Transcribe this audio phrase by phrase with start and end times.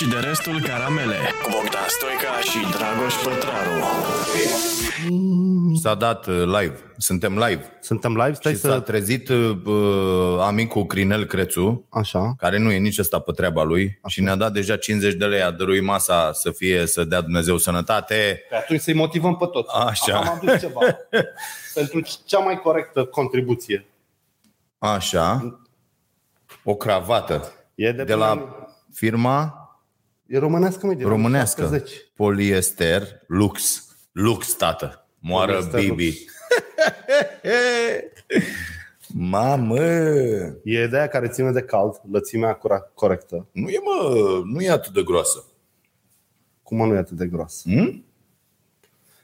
[0.00, 3.84] și de restul caramele cu Bogdan Stoica și Dragoș Pătraru.
[5.80, 6.74] S-a dat uh, live.
[6.96, 7.78] Suntem live.
[7.80, 8.32] Suntem live?
[8.32, 8.68] Stai și să...
[8.68, 12.34] s-a trezit uh, amicul Crinel Crețu, Așa.
[12.38, 15.42] care nu e nici ăsta pe treaba lui și ne-a dat deja 50 de lei,
[15.42, 18.42] a dărui masa să fie, să dea Dumnezeu sănătate.
[18.48, 19.74] Pe atunci să-i motivăm pe toți.
[19.86, 20.16] Așa.
[20.16, 20.80] Am adus ceva.
[21.74, 23.86] Pentru cea mai corectă contribuție.
[24.78, 25.58] Așa.
[26.64, 27.52] O cravată.
[27.74, 28.54] E de, De la
[28.92, 29.59] firma
[30.30, 31.60] E românească, măi, de la românească.
[31.62, 31.90] 70.
[32.14, 33.84] Poliester Lux.
[34.12, 35.06] Lux, tată.
[35.18, 36.18] Moară Poliester Bibi.
[39.14, 39.78] Mamă!
[40.64, 43.46] E de aia care ține de cald, lățimea cura- corectă.
[43.52, 45.44] Nu e, mă, nu e atât de groasă.
[46.62, 47.62] Cum mă nu e atât de gros?
[47.64, 48.04] Hm?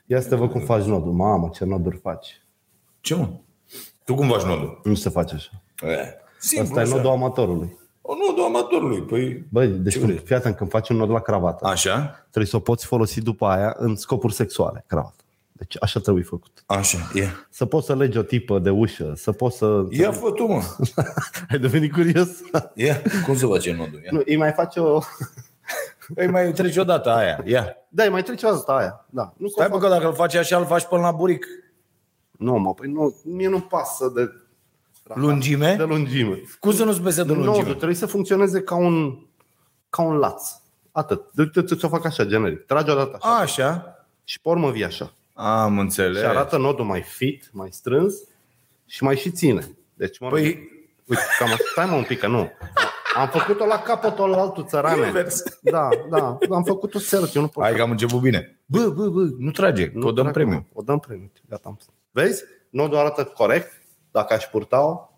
[0.07, 1.13] Ia să te văd cum faci nodul.
[1.13, 2.43] Mamă, ce noduri faci.
[3.01, 3.29] Ce mă?
[4.05, 4.81] Tu cum faci nodul?
[4.85, 5.63] Nu se face așa.
[5.83, 6.95] E, simplu Asta e așa.
[6.95, 7.79] nodul amatorului.
[8.09, 9.03] O nodul amatorului.
[9.03, 10.25] Păi, Băi, deci Ce când, vrei?
[10.25, 12.27] fii atent, când faci un nod la cravată, așa?
[12.31, 15.15] trebuie să o poți folosi după aia în scopuri sexuale, cravată.
[15.53, 16.63] Deci așa trebuie făcut.
[16.67, 17.27] Așa, e.
[17.51, 19.85] Să poți să legi o tipă de ușă, să poți să...
[19.91, 20.63] Ia fă tu, mă.
[21.51, 22.29] Ai devenit curios?
[22.75, 23.03] Ia.
[23.25, 24.01] Cum se face nodul?
[24.05, 24.11] Ia.
[24.13, 24.99] nu, îi mai face o...
[26.15, 27.43] Păi mai treci odată aia.
[27.45, 27.77] Ia.
[27.89, 29.07] Da, îi mai trece o asta aia.
[29.11, 29.33] Da.
[29.37, 31.47] Nu, Stai, că bă, că dacă îl faci așa, îl faci până la buric.
[32.31, 34.31] nu mă, păi nu, mie nu pasă de,
[35.15, 35.75] Lungime?
[35.79, 36.43] de lungime.
[36.61, 37.75] Cum să nu-ți pese de Nu, lungime?
[37.75, 39.19] trebuie să funcționeze ca un,
[39.91, 40.51] ca un laț.
[40.93, 41.23] Atât.
[41.37, 42.67] Uite, ți-o fac așa, generic.
[42.67, 43.37] Tragi o dată așa.
[43.37, 43.97] Așa.
[44.25, 45.13] Și pe urmă vii așa.
[45.35, 46.19] Am înțeles.
[46.21, 48.15] Și arată nodul mai fit, mai strâns
[48.87, 49.77] și mai și ține.
[49.95, 50.59] Deci, mă rog, Păi-
[51.05, 51.57] uite, cam așa.
[51.73, 52.51] Stai mă un pic, că nu.
[53.17, 55.07] Am făcut-o la capătul la altul, țărane.
[55.07, 55.43] Invers.
[55.61, 56.39] Da, da.
[56.51, 57.63] Am făcut-o seară, eu nu pot.
[57.65, 58.61] Hai că am început bine.
[58.67, 60.55] Bă, bă, bă, nu trage, că o dăm trag, premiu.
[60.55, 60.63] mă.
[60.73, 61.31] O dăm premiu.
[61.49, 61.79] Gata, am
[62.11, 62.43] Vezi?
[62.71, 63.73] Nodul arată corect.
[64.17, 65.09] Dacă aș purta-o,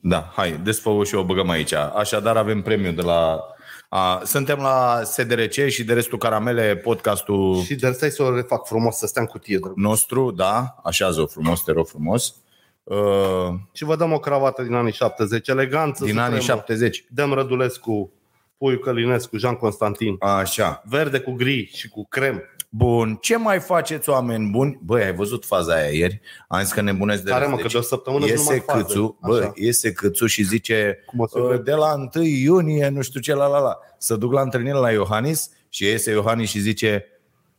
[0.00, 1.72] Da, hai, desfă și o băgăm aici.
[1.72, 3.40] Așadar avem premiu de la...
[3.88, 8.66] A, suntem la SDRC și de restul caramele, podcastul și de stai să o refac
[8.66, 9.58] frumos, să stea în cutie.
[9.58, 9.76] drăguț.
[9.82, 12.34] nostru, da, așează-o frumos, te rog frumos.
[12.82, 16.04] Uh, Și vă dăm o cravată din anii 70, eleganță.
[16.04, 16.58] din anii supremă.
[16.60, 17.04] 70.
[17.10, 18.12] Dăm Rădulescu,
[18.58, 20.16] Puiu Călinescu, Jean Constantin.
[20.20, 20.82] Așa.
[20.84, 22.42] Verde cu gri și cu crem.
[22.74, 24.78] Bun, ce mai faceți oameni buni?
[24.82, 26.20] Băi, ai văzut faza aia ieri?
[26.48, 27.50] Am zis că nebunesc de Care, râs.
[27.54, 28.82] mă, că de o săptămână iese nu mai faze.
[28.82, 29.32] câțu, Așa.
[29.32, 31.62] bă, iese câțu și zice Cum o să "Uh, vezi?
[31.62, 33.78] de la 1 iunie, nu știu ce, la la la.
[33.98, 37.04] Să duc la întâlnire la Iohannis și iese Iohannis și zice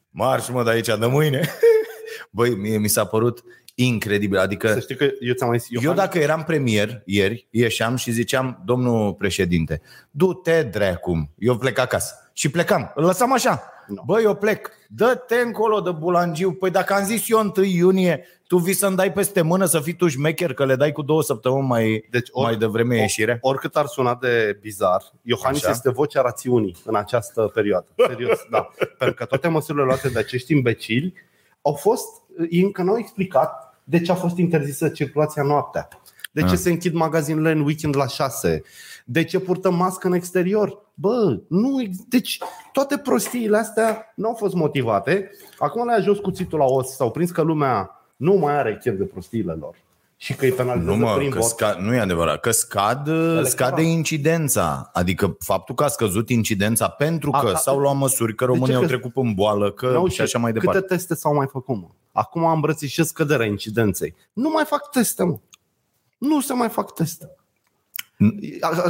[0.09, 1.49] marș mă de aici, de mâine.
[2.29, 3.43] Băi, mie mi s-a părut
[3.75, 4.37] incredibil.
[4.37, 8.11] Adică Să știi că eu ți-am mai zis, eu dacă eram premier ieri, ieșeam și
[8.11, 9.81] ziceam, domnul președinte,
[10.11, 12.13] du-te drecum, eu plec acasă.
[12.33, 13.63] Și plecam, îl lăsam așa.
[13.87, 14.03] Nu.
[14.05, 16.51] Bă, eu plec, dă-te încolo de bulangiu.
[16.51, 19.93] Păi dacă am zis eu 1 iunie, tu vii să-mi dai peste mână să fii
[19.93, 23.37] tu șmecher, că le dai cu două săptămâni mai, Deci, or- mai devreme o- ieșirea.
[23.41, 25.71] Oricât ar suna de bizar, Iohannis Așa.
[25.71, 27.85] este vocea rațiunii în această perioadă.
[28.07, 28.69] Serios, da.
[28.97, 31.13] Pentru că toate măsurile luate de acești imbecili
[31.61, 32.07] au fost,
[32.49, 35.87] ei încă n-au explicat de ce a fost interzisă circulația noaptea.
[36.33, 36.57] De ce Ah.
[36.57, 38.61] se închid magazinele în weekend la 6?
[39.05, 40.81] De ce purtăm mască în exterior?
[40.93, 42.37] Bă, nu, ex- deci
[42.71, 45.31] toate prostiile astea nu au fost motivate.
[45.57, 49.03] Acum le-a ajuns cuțitul la os, s-au prins că lumea nu mai are chef de
[49.03, 49.75] prostiile lor.
[50.17, 51.47] Și că îi penalizează Nu, mă, prin că vot.
[51.55, 53.09] sca- nu e adevărat, că scad,
[53.43, 54.89] scade incidența.
[54.93, 58.67] Adică faptul că a scăzut incidența pentru că A- a- s-au luat măsuri, că românii
[58.69, 60.79] ce au că- trecut în boală, că N-au și așa mai departe.
[60.79, 61.87] Câte teste s-au mai făcut, mă?
[62.11, 64.15] Acum îmbrățișez scăderea incidenței.
[64.33, 65.37] Nu mai fac teste, mă.
[66.23, 67.29] Nu se mai fac teste.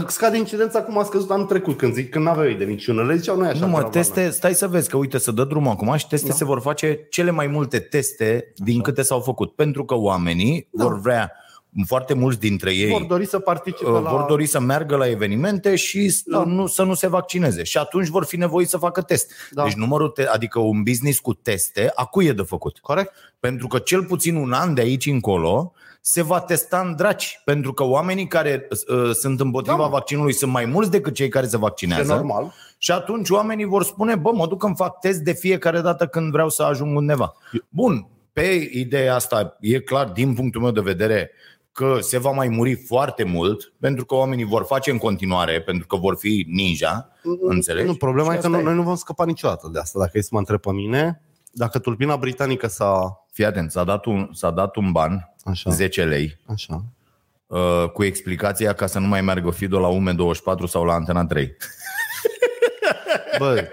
[0.07, 3.03] Scade incidența cum a scăzut anul trecut, când zic, când n-aveau ei de niciună.
[3.03, 3.59] Le ziceau noi așa.
[3.59, 6.27] Nu mă, treaba teste, stai să vezi că uite, să dă drumul acum și teste
[6.27, 6.33] Da.
[6.33, 9.55] se vor face cele mai multe teste din câte s-au făcut.
[9.55, 10.83] Pentru că oamenii Da.
[10.83, 11.31] vor vrea,
[11.88, 12.97] foarte mulți dintre ei mea.
[12.97, 14.09] Vor dori să participe uh, la...
[14.09, 16.44] vor dori să meargă la evenimente și s- Da.
[16.44, 17.63] nu, să nu se vaccineze.
[17.63, 19.31] Și atunci vor fi nevoiți să facă test.
[19.51, 19.63] Da.
[19.63, 22.78] Deci numărul, te- adică un business cu teste, a cui e de făcut?
[22.79, 23.13] Corect?
[23.39, 27.41] Pentru că cel puțin un an de aici încolo se va testa în draci.
[27.45, 29.90] Pentru că oamenii care uh, sunt împotriva Da, mă.
[29.90, 32.13] vaccinului sunt mai mulți decât cei care se E vaccinează.
[32.13, 32.53] normal.
[32.78, 36.31] Și atunci oamenii vor spune, bă, mă duc îmi fac test de fiecare dată când
[36.31, 37.34] vreau să ajung undeva.
[37.70, 41.31] Bun, pe ideea asta e clar din punctul meu de vedere
[41.73, 45.87] că se va mai muri foarte mult pentru că oamenii vor face în continuare, pentru
[45.87, 47.09] că vor fi ninja,
[47.41, 47.87] înțelegi?
[47.87, 49.99] Nu, problema Și e că asta nu, noi nu vom scăpa niciodată de asta.
[49.99, 51.22] Dacă e să mă întreb pe mine,
[51.52, 53.25] dacă tulpina britanică s-a...
[53.31, 55.70] Fii atent, s-a dat un, s-a dat un ban, Așa.
[55.70, 56.84] 10 lei, Așa.
[57.47, 61.55] uh, cu explicația ca să nu mai meargă Fido la UM24 sau la Antena 3.
[63.40, 63.67] Bă,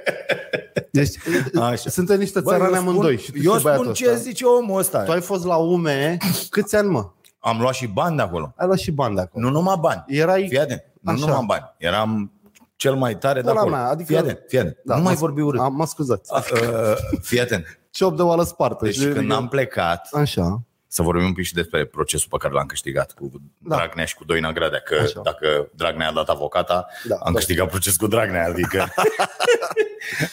[0.91, 1.17] deci,
[1.55, 1.91] Așa.
[1.91, 3.19] suntem niște Bă, țărani eu spun, amândoi.
[3.19, 4.19] Și tu eu și băiatul spun ce ăsta.
[4.21, 5.03] zice omul ăsta.
[5.03, 6.17] Tu ai fost la UME
[6.51, 7.11] câți ani, mă?
[7.41, 8.53] Am luat și bani de acolo.
[8.57, 9.45] Ai luat și bani de acolo.
[9.45, 10.05] Nu numai bani.
[10.07, 10.47] Erai...
[10.49, 11.27] Fii atent, nu Așa.
[11.27, 11.75] numai bani.
[11.79, 12.33] Eram
[12.77, 13.75] cel mai tare de Pula acolo.
[13.77, 14.77] mea, adică- Fii atent, fii atent.
[14.85, 15.61] Da, nu mai mă- vorbi urât.
[15.61, 16.31] Am, mă scuzați.
[16.53, 17.81] Uh, fii atent.
[17.91, 18.85] Ce de oală spartă.
[18.85, 19.13] Deci știi?
[19.13, 20.63] când am plecat, Așa.
[20.87, 23.77] să vorbim un pic și despre procesul pe care l-am câștigat cu Da.
[23.77, 25.21] Dragnea și cu Doina Gradea, că Așa.
[25.25, 27.39] dacă Dragnea a dat avocata, Da, am da.
[27.39, 28.87] câștigat proces cu Dragnea, adică...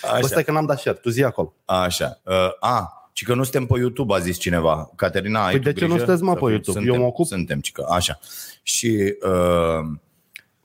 [0.01, 0.27] Bă, Așa.
[0.27, 0.97] stai că n-am dat share.
[0.97, 1.53] Tu zi acolo.
[1.65, 2.19] Așa.
[2.23, 4.91] Uh, a, ci că nu suntem pe YouTube, a zis cineva.
[4.95, 6.03] Caterina, ai Păi tu de ce nu grijă?
[6.05, 6.77] sunteți, mă, Să pe fim- YouTube?
[6.77, 7.25] Suntem, Eu mă ocup.
[7.25, 7.85] Suntem, cică.
[7.89, 8.19] Așa.
[8.63, 9.79] Și uh,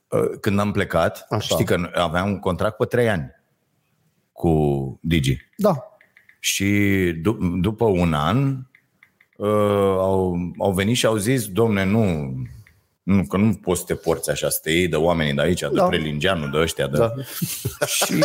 [0.08, 1.54] uh, când am plecat, Așa.
[1.54, 3.30] știi că aveam un contract pe trei ani
[4.32, 4.50] cu
[5.02, 5.36] Digi.
[5.56, 5.74] Da.
[6.38, 6.68] Și
[7.22, 8.56] du- după un an
[9.36, 12.32] uh, au, au venit și au zis, domne, nu,
[13.02, 15.60] nu, că nu poți să te porți așa, să te iei de oamenii de aici,
[15.60, 15.84] de Da.
[15.86, 16.86] Prelingeanu, de ăștia.
[16.86, 16.96] De...
[16.98, 17.12] Da.
[17.86, 18.14] Și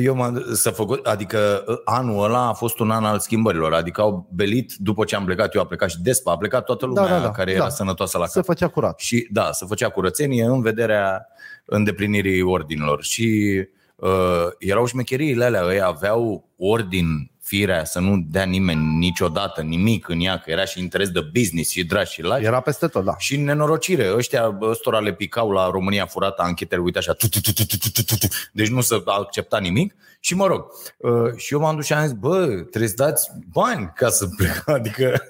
[0.00, 4.28] eu m-am să făcut, adică anul ăla a fost un an al schimbărilor, adică au
[4.32, 7.10] belit după ce am plecat, eu a plecat și Despa, a plecat toată lumea Da,
[7.10, 7.56] da, da, care da.
[7.56, 8.44] era sănătoasă la Se cap.
[8.44, 8.98] făcea curat.
[8.98, 11.26] Și da, se făcea curățenie în vederea
[11.64, 13.02] îndeplinirii ordinilor.
[13.02, 13.54] Și
[13.96, 20.20] uh, erau șmecheriile alea, ei aveau ordin firea să nu dea nimeni niciodată nimic în
[20.20, 22.44] ea, că era și interes de business și dragi și lași.
[22.44, 23.14] Era peste tot, da.
[23.18, 27.40] Și în nenorocire, ăștia ăstora le picau la România furată anchetele, uite așa, tu, tu,
[27.40, 28.26] tu, tu, tu, tu, tu, tu, tu.
[28.52, 29.94] deci nu se accepta nimic.
[30.20, 30.66] Și mă rog,
[30.96, 34.26] uh, și eu m-am dus și am zis, bă, trebuie să dați bani ca să
[34.36, 35.22] plecăm, adică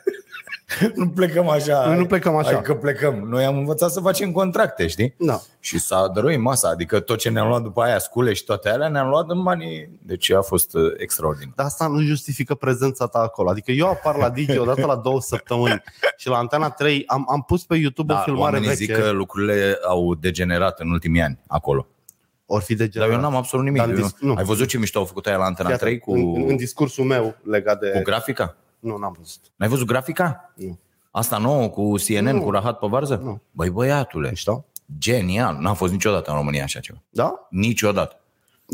[0.95, 1.87] nu plecăm așa.
[1.87, 2.53] Noi nu plecăm așa.
[2.53, 3.15] Hai că plecăm.
[3.15, 5.15] Noi am învățat să facem contracte, știi?
[5.19, 5.41] Da.
[5.61, 8.89] Și s-a dăruit masa, adică tot ce ne-am luat după aia, scule și toate alea,
[8.89, 9.89] ne-am luat în banii.
[10.03, 11.53] Deci a fost uh, extraordinar.
[11.57, 13.49] Dar asta nu justifică prezența ta acolo.
[13.51, 15.83] Adică eu apar la Digi odată la două săptămâni
[16.17, 18.85] și la Antena 3 am, am pus pe YouTube o Da, filmare oamenii veche.
[18.95, 21.87] zic că lucrurile au degenerat în ultimii ani acolo.
[22.47, 23.81] Or fi de Dar eu n-am absolut nimic.
[23.81, 24.29] Dar în Eu dis- nu.
[24.29, 24.35] nu.
[24.39, 27.05] Ai văzut ce mișto au făcut aia la Antena Iată, 3 cu, în, în, discursul
[27.05, 27.91] meu legat de...
[27.91, 28.57] cu grafica?
[28.87, 29.41] Nu, n-am văzut.
[29.57, 30.53] N-ai văzut grafica?
[30.57, 30.79] Nu.
[31.11, 32.43] Asta nouă cu CNN, Nu.
[32.43, 33.21] cu rahat pe varză?
[33.23, 33.41] Nu.
[33.51, 34.65] Băi băiatule, Mișto?
[34.99, 35.57] genial.
[35.61, 36.99] N-a fost niciodată în România așa ceva.
[37.11, 37.47] Da?
[37.51, 38.21] Niciodată.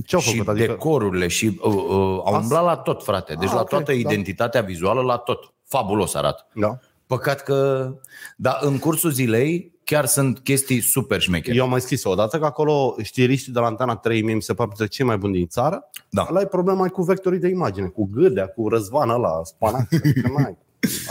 [0.06, 0.48] Ce-au și făcut?
[0.48, 0.66] Adică...
[0.66, 3.34] decorurile și uh, uh, au umblat la tot, frate.
[3.34, 3.98] Deci Ah, la ok, toată da.
[3.98, 5.52] identitatea vizuală, la tot.
[5.64, 6.46] Fabulos arată.
[6.54, 6.78] Da.
[7.06, 7.90] Păcat că...
[8.36, 11.56] Dar în cursul zilei chiar sunt chestii super șmechere.
[11.56, 14.54] Eu am mai scris odată că acolo știriștii de la Antena 3 mie mi se
[14.54, 15.90] par printre cei mai buni din țară.
[16.10, 16.26] Da.
[16.30, 19.88] Ăla e problema cu vectorii de imagine, cu Gâdea, cu Răzvan ăla, Spanac.
[19.88, 20.56] că n-ai.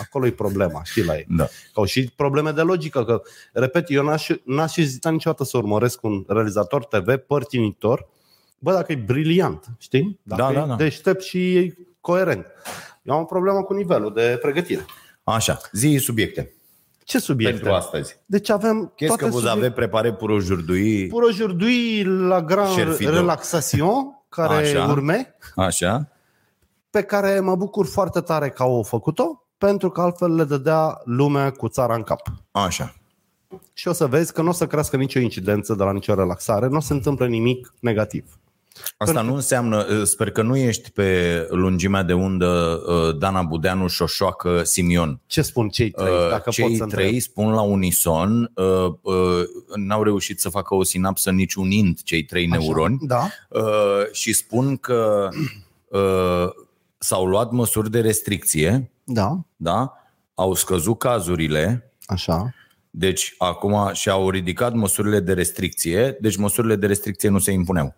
[0.01, 1.25] Acolo e problema, știi la ei.
[1.29, 1.44] Da.
[1.44, 3.21] Că au și probleme de logică, că,
[3.53, 8.07] repet, eu n-aș, n-aș ezita niciodată să urmăresc un realizator TV părtinitor,
[8.59, 10.19] bă, dacă e briliant, știi?
[10.23, 10.75] Dacă Da, e da, da.
[10.75, 12.45] deștept și e coerent.
[13.03, 14.85] Eu am o problemă cu nivelul de pregătire.
[15.23, 16.53] Așa, zi subiecte
[17.12, 17.60] Ce subiecte?
[17.60, 18.19] pentru astăzi.
[18.25, 21.08] Deci avem Qu'est-ce toate que vous avez préparé pour aujourd'hui?
[21.08, 23.12] Pour aujourd'hui, la grande Șerfido.
[23.12, 24.86] relaxation care Așa.
[24.86, 26.08] urme, Așa?
[26.90, 31.52] pe care mă bucur foarte tare că au făcut-o, pentru că altfel le dădea lumea
[31.52, 32.22] cu țara în cap.
[32.52, 32.96] Așa.
[33.74, 36.68] Și o să vezi că nu o să crească nicio incidență de la nicio relaxare,
[36.68, 38.40] nu o să se întâmple nimic negativ.
[38.97, 43.88] Asta nu înseamnă, uh, sper că nu ești pe lungimea de undă uh, Dana Budeanu,
[43.88, 45.19] Șoșoacă, Simion.
[45.25, 47.21] Ce spun cei trei, Uh, dacă pot Cei să trei întreb?
[47.21, 49.44] spun la unison, uh, uh,
[49.75, 52.57] n-au reușit să facă o sinapsă nici unind cei trei Așa.
[52.59, 53.27] neuroni Da.
[53.50, 53.62] uh,
[54.12, 55.29] și spun că
[55.88, 56.50] uh,
[56.97, 59.94] s-au luat măsuri de restricție, Da, da?
[60.33, 62.53] au scăzut cazurile, așa.
[62.89, 67.95] deci acum și-au ridicat măsurile de restricție, deci măsurile de restricție nu se impuneau.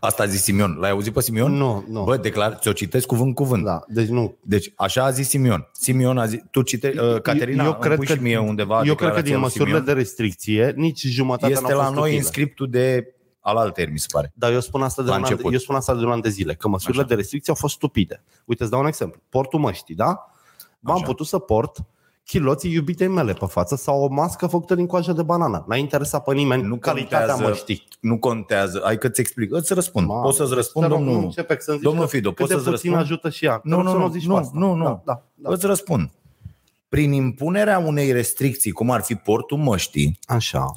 [0.00, 0.76] Asta a zis Simion.
[0.80, 1.52] L-ai auzit pe Simion?
[1.52, 2.04] Nu, nu.
[2.04, 3.64] Bă, declar, ți-o citesc cuvânt cuvânt.
[3.64, 4.36] Da, deci nu.
[4.42, 5.68] Deci așa a zis Simion.
[5.72, 8.82] Simion a zis, tu cite, uh, Caterina, eu îmi cred pui că, și mie undeva
[8.82, 9.84] eu cred că din declarația lui măsurile Simion.
[9.94, 12.18] de restricție, nici jumătatea este n-au la fost noi utile.
[12.18, 14.32] în scriptul de alaltăieri, mi se pare.
[14.34, 15.52] Dar eu spun asta de La un an, de, început.
[15.52, 17.08] eu spun asta de un an de zile, că măsurile Așa.
[17.08, 18.22] de restricție au fost stupide.
[18.44, 19.20] Uite, îți dau un exemplu.
[19.28, 20.30] Portul măștii, da?
[20.80, 21.04] M-am Așa.
[21.04, 21.78] putut să port
[22.26, 25.64] chiloții iubitei mele pe față sau o mască făcută din coajă de banană.
[25.68, 27.88] N-a interesat pe nimeni Nu calitatea contează, măștii.
[28.00, 28.80] nu contează.
[28.84, 29.52] Hai că ți explic.
[29.52, 30.06] Îți răspund.
[30.06, 31.18] Mamă, poți să-ți răspund, Te rog, domnul?
[31.20, 33.10] Nu începe să-mi zici domnul că Fido, cât poți de să-ți puțin răspund?
[33.10, 33.54] ajută și ea.
[33.56, 34.58] Te Nu, rog nu, să nu, zici nu, pe asta.
[34.58, 34.84] nu, nu.
[34.84, 35.50] Da, da, da.
[35.52, 36.10] Îți răspund.
[36.88, 40.72] Prin impunerea unei restricții, cum ar fi portul măștii, Așa.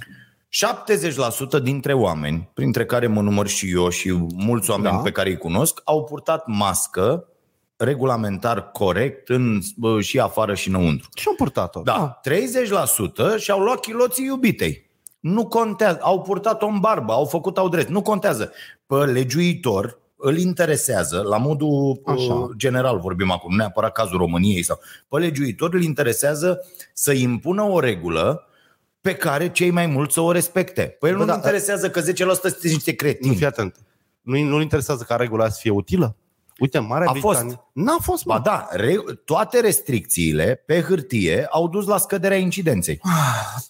[1.60, 5.02] 70% dintre oameni, printre care mă număr și eu și mulți oameni Da.
[5.02, 7.28] pe care îi cunosc, au purtat mască
[7.84, 11.10] regulamentar corect în, bă, și afară și înăuntru.
[11.16, 11.82] Și am purtat-o.
[11.82, 12.20] Da,
[13.36, 14.90] 30% și-au luat chiloții iubitei.
[15.20, 15.98] Nu contează.
[16.02, 17.90] Au purtat-o în barbă, au făcut au drept.
[17.90, 18.52] Nu contează.
[18.86, 22.34] Pe legiuitor îl interesează, la modul Așa.
[22.34, 24.80] uh, general vorbim acum, nu neapărat cazul României sau.
[25.10, 28.44] Pe legiuitor îl interesează să impună o regulă
[29.02, 30.96] pe care cei mai mulți să o respecte.
[31.00, 33.36] Păi el Bă, nu da, interesează că 10% sunteți niște Nu, cretini.
[33.36, 33.76] fii atent.
[34.22, 36.16] Nu, nu interesează ca regula aia să fie utilă?
[36.60, 37.40] Uite, Marea A fost.
[37.40, 37.66] Britanie...
[37.74, 38.34] N-a fost, mă.
[38.34, 43.02] Ba da, re- toate restricțiile pe hârtie au dus la scăderea incidenței.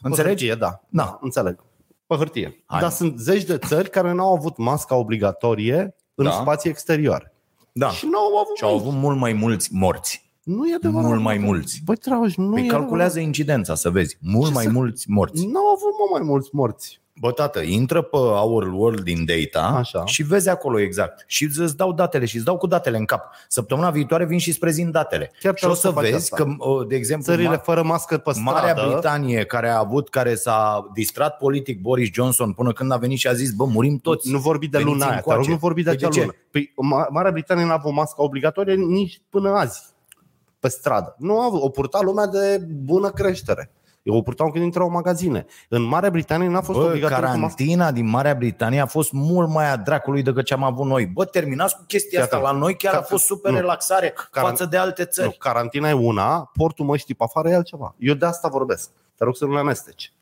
[0.01, 0.47] Înțelegi?
[0.47, 0.81] Hârtie, da.
[0.89, 1.19] Da.
[1.21, 1.59] Înțeleg.
[2.07, 2.63] Pe hârtie.
[2.65, 2.79] Hai.
[2.79, 6.31] Dar sunt zeci de țări care n-au avut masca obligatorie în Da.
[6.31, 7.33] spații exterioare.
[7.71, 7.89] Da.
[7.89, 8.57] Și n-au avut.
[8.57, 10.27] Și au avut mult mai mulți morți.
[10.43, 11.07] Nu e adevărat.
[11.07, 11.81] Mult mai mulți.
[11.85, 14.17] Băi, Traoș, nu Păi e calculează incidența, să vezi.
[14.21, 15.33] Mult Ce mai să- mulți morți.
[15.33, 15.53] adevărat.
[15.63, 17.01] N-au avut mă, mai mulți morți.
[17.19, 20.05] Bă, tată, intră pe Our World din Data Așa.
[20.05, 21.23] și vezi acolo exact.
[21.27, 23.33] Și îți dau datele și îți dau cu datele în cap.
[23.47, 25.31] Săptămâna viitoare vin și îți prezint datele.
[25.39, 26.35] Chiar și o trebuie să să faci vezi asta.
[26.35, 28.51] că, uh, de exemplu, Țările Ma- fără mască pe stradă.
[28.51, 33.17] Marea Britanie, care a avut, care s-a distrat politic Boris Johnson până când a venit
[33.17, 34.31] și a zis, bă, murim toți.
[34.31, 35.39] Nu vorbi de Veniți luna aia, te încoace.
[35.41, 36.19] rog, nu vorbi de Păi de acea ce?
[36.19, 36.35] lună.
[36.51, 39.81] Păi Ma- Marea Britanie n-a avut mască obligatorie nici până azi
[40.59, 41.15] pe stradă.
[41.17, 43.71] Nu a avut, o purta lumea de bună creștere.
[44.03, 45.45] Eu o purtau când intrau în magazine.
[45.69, 47.55] În Marea Britanie n-a fost Bă, obligatoriu cu mască.
[47.55, 51.05] carantina din Marea Britanie a fost mult mai a dracului decât ce am avut noi.
[51.05, 52.35] Bă, terminați cu chestia Fii asta.
[52.35, 52.51] atent.
[52.53, 53.57] La noi chiar a Ca- fost super nu.
[53.57, 55.35] relaxare Caran- față de alte Nu, țări.
[55.37, 57.95] carantina e una, portul măștii pe afară e altceva.
[57.97, 58.89] Eu de asta vorbesc.
[59.17, 60.13] Te rog să nu le amesteci.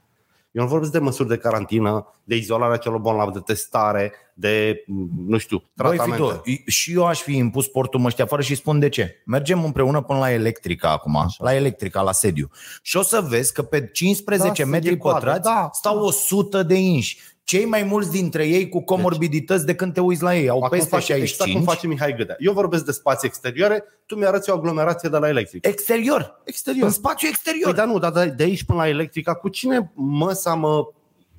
[0.57, 4.83] Eu nu vorbesc de măsuri de carantină, de izolarea celor bolnavi, de testare, de,
[5.27, 6.41] nu știu, Băi, tratamente.
[6.43, 9.21] Fito, și eu aș fi impus portul măștii afară și spun de ce.
[9.25, 11.43] Mergem împreună până la Electrica acum, Așa.
[11.43, 12.49] la Electrica, la sediu.
[12.81, 15.69] Și o să vezi că pe 15 Da, metri e coadă, pătrați da.
[15.71, 17.19] stau 100 de inși.
[17.47, 20.49] Cei mai mulți dintre ei cu comorbidități de când te uiți la ei.
[20.49, 21.47] Au Acum peste face, 65.
[21.49, 22.35] exact cum face Mihai Gâdea.
[22.39, 25.65] Eu vorbesc de spații exterioare, tu mi-arăți o aglomerație de la electric.
[25.65, 26.41] Exterior.
[26.43, 26.85] Exterior.
[26.85, 27.63] În spațiu exterior.
[27.63, 30.87] Păi da, nu, dar de- de aici până la electrica, cu cine mă să mă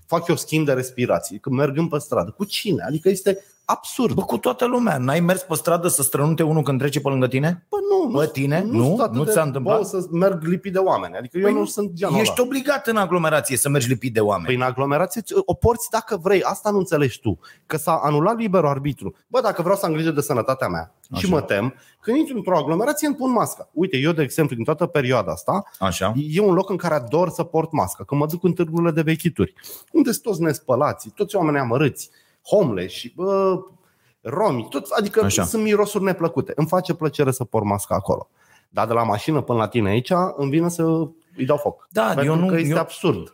[0.07, 1.39] fac eu schimb de respirație?
[1.39, 2.31] Când mergând pe stradă.
[2.31, 2.83] Cu cine?
[2.83, 4.15] Adică este absurd.
[4.15, 4.99] Bă, cu toată lumea.
[4.99, 7.67] N-ai mers pe stradă să strănute unul când trece pe lângă tine?
[7.69, 8.63] Bă, nu, Bă, nu, tine?
[8.67, 8.85] Nu?
[8.85, 9.75] sunt atât Nu de ți s-a întâmplat?
[9.75, 11.17] bou să merg lipit de oameni.
[11.17, 12.47] Adică eu Păi nu nu, sunt genul Ești ăla.
[12.49, 14.47] obligat în aglomerație să mergi lipit de oameni.
[14.47, 16.43] Păi în aglomerație ți- o porți dacă vrei.
[16.43, 17.39] Asta nu înțelegi tu.
[17.67, 19.15] Că s-a anulat liberul arbitru.
[19.27, 21.21] Bă, dacă vreau să am grijă de sănătatea mea Așa.
[21.21, 23.69] și mă tem, când intru într-o aglomerație îmi pun masca.
[23.73, 26.13] Uite, eu, de exemplu, din toată perioada asta, Așa.
[26.31, 29.03] E un loc în care ador să port mască, când mă duc în târgurile de
[29.03, 29.55] vechituri,
[29.93, 32.11] unde sunt toți nespălați, toți oamenii amărâți,
[32.47, 33.59] homeless și bă,
[34.21, 35.41] romi, toți, adică Așa.
[35.43, 35.51] Așa.
[35.51, 36.53] sunt mirosuri neplăcute.
[36.57, 38.29] Îmi face plăcere să port masca acolo.
[38.71, 40.83] Dar de la mașină până la tine aici îmi vine să
[41.37, 41.87] îi dau foc.
[41.91, 43.33] Da, Pentru eu nu- că este eu- absurd.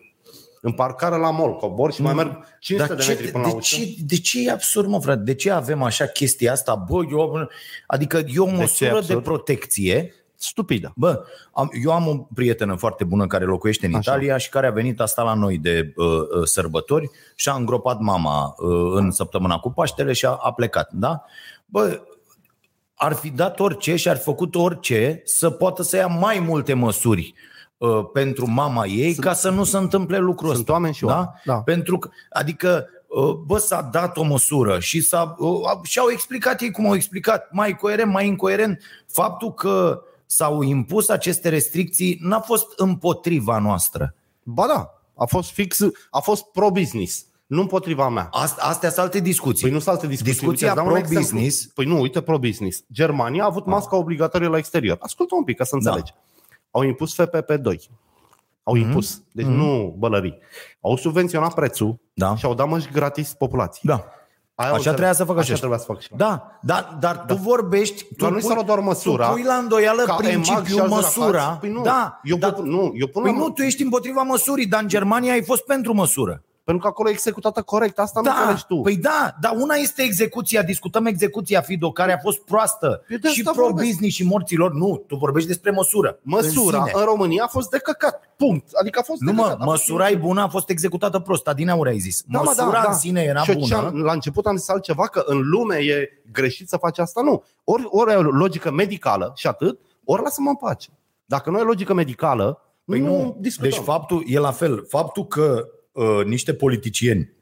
[0.60, 3.50] În parcare la mall, cobor și mai merg 500 Dar de ce, metri până de,
[3.50, 3.76] la ușă.
[3.76, 5.20] ce, de ce e absurd, mă, frate?
[5.22, 6.74] De ce avem așa chestia asta?
[6.74, 7.48] Bă, eu,
[7.86, 9.22] adică e o ce e măsură de, absurd?
[9.22, 10.14] protecție.
[10.48, 10.92] Stupidă.
[10.96, 14.10] Bă, am, eu am o prietenă foarte bună care locuiește în Așa.
[14.10, 17.98] Italia și care a venit asta la noi de uh, uh, sărbători și a îngropat
[17.98, 21.24] mama uh, în săptămâna cu Paștele și a, a plecat, da?
[21.66, 22.00] Bă,
[22.94, 26.74] ar fi dat orice și ar fi făcut orice să poată să ia mai multe
[26.74, 27.34] măsuri
[27.76, 30.72] uh, pentru mama ei Sunt- ca să nu se întâmple lucrul Sunt ăsta.
[30.72, 31.12] oameni și da?
[31.12, 31.30] oameni.
[31.44, 31.54] Da.
[31.54, 36.70] Pentru că, adică, uh, bă, s-a dat o măsură și, s-a, uh, și-au explicat ei
[36.70, 38.80] cum au explicat, mai coerent, mai incoerent.
[39.08, 40.02] Faptul că
[40.34, 44.14] s-au impus aceste restricții n-a fost împotriva noastră.
[44.42, 48.28] Ba da, a fost fix, a fost pro-business, nu împotriva mea.
[48.30, 49.62] Asta, astea sunt alte discuții.
[49.62, 50.32] Păi nu sunt alte discuții.
[50.32, 51.44] Discuția Uite, îți dau un pro-business.
[51.54, 51.72] exemplu.
[51.74, 52.84] Păi nu, uite pro-business.
[52.92, 54.96] Germania a avut masca obligatorie la exterior.
[55.00, 56.14] Ascultă un pic ca să înțelegi.
[56.70, 57.90] Au impus FPP2.
[58.62, 59.22] Au impus.
[59.32, 60.38] Deci nu bălării.
[60.80, 62.36] Au subvenționat prețul Da.
[62.36, 63.94] și au dat măști gratis populației.
[63.96, 64.04] Da.
[64.56, 64.96] Aia Așa au înțeles.
[64.96, 65.68] trebuia să facă și Așa ăștia.
[65.68, 66.16] trebuia să facă și eu.
[66.18, 69.54] Da, da, dar tu vorbești, tu Dar nu-i s-a luat doar măsura tu pui la
[69.54, 71.38] îndoială ca EMAG și principiul alți măsura.
[71.38, 71.58] rapați.
[71.60, 74.22] Păi nu, da, eu, da, pun, nu, eu pun păi la nu, tu ești împotriva
[74.22, 76.42] măsurii, dar în Germania ai fost pentru măsură.
[76.64, 77.98] Pentru că acolo e executată corect.
[77.98, 78.76] Asta nu Da, înțelegi tu.
[78.80, 83.28] păi da, dar una este execuția, discutăm execuția Fido, care a fost proastă Eu de
[83.28, 84.72] și asta pro-business și morților.
[84.72, 86.18] Nu, tu vorbești despre măsură.
[86.22, 87.04] Măsura în în, sine.
[87.04, 88.20] România a fost de căcat.
[88.36, 88.68] Punct.
[88.72, 89.60] Adică a fost Nu de mă, căcat.
[89.60, 91.46] A fost măsura e bună, a fost executată prost.
[91.46, 92.22] Adineauri ai zis.
[92.26, 93.86] Da, mă, măsura în sine era Și eu ce bună.
[93.86, 97.20] am- la început am zis altceva, că în lume e greșit să faci asta.
[97.22, 97.42] Nu.
[97.64, 100.88] Ori, ori ai o logică medicală și atât, ori lasă-mă în pace.
[101.24, 103.70] Dacă nu ai logică medicală, Păi nu, nu, discutăm.
[103.70, 104.84] deci faptul e la fel.
[104.88, 105.64] Faptul că
[105.94, 107.32] uh, niște politicieni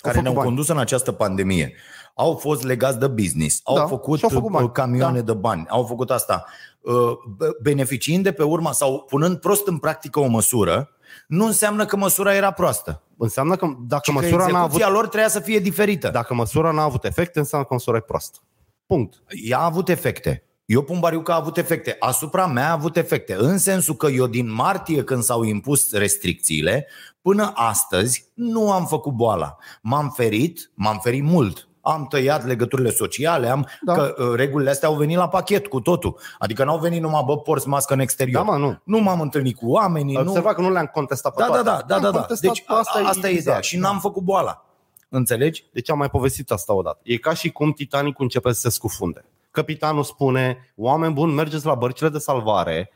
[0.00, 0.46] care făcut ne-au bani.
[0.46, 1.74] condus în această pandemie
[2.14, 4.64] au fost legați de business, au Da, făcut, și-au făcut bani.
[4.64, 5.32] uh, camioane Da.
[5.32, 6.44] de bani, au făcut asta.
[6.80, 6.94] Uh,
[7.38, 10.88] be- Beneficiind de pe urma sau punând prost în practică o măsură,
[11.26, 13.02] nu înseamnă că măsura era proastă.
[13.18, 16.08] Înseamnă că dacă Ci că măsura n-a avut, execuția lor trebuia să fie diferită.
[16.08, 18.38] dacă măsura n-a avut efect, înseamnă că măsura e proastă.
[18.86, 19.22] Punct.
[19.48, 20.42] ea a avut efecte.
[20.64, 21.96] Eu pun bariu că a avut efecte.
[21.98, 23.34] Asupra mea a avut efecte.
[23.38, 26.86] În sensul că eu din martie când s-au impus restricțiile,
[27.24, 29.56] până astăzi nu am făcut boala.
[29.82, 31.68] M-am ferit, m-am ferit mult.
[31.80, 33.92] Am tăiat legăturile sociale, am, Da.
[33.94, 36.18] că uh, regulile astea au venit la pachet cu totul.
[36.38, 38.44] Adică n-au venit numai, bă, porți mască în exterior.
[38.44, 38.78] Da, mă, nu.
[38.84, 40.16] Nu m-am întâlnit cu oamenii.
[40.16, 40.28] Ai Nu...
[40.28, 41.68] observat că nu le-am contestat pe Da, da, toate.
[41.68, 42.18] da, da, Le-am da, da.
[42.18, 43.34] contestat Deci pe asta, asta, asta e ideea.
[43.36, 43.64] exact.
[43.64, 44.64] Și n-am făcut boala.
[45.08, 45.64] Înțelegi?
[45.72, 46.98] Deci am mai povestit asta odată.
[47.02, 49.24] E ca și cum Titanicul începe să se scufunde.
[49.50, 52.90] Capitanul spune, oameni buni, mergeți la bărcile de salvare,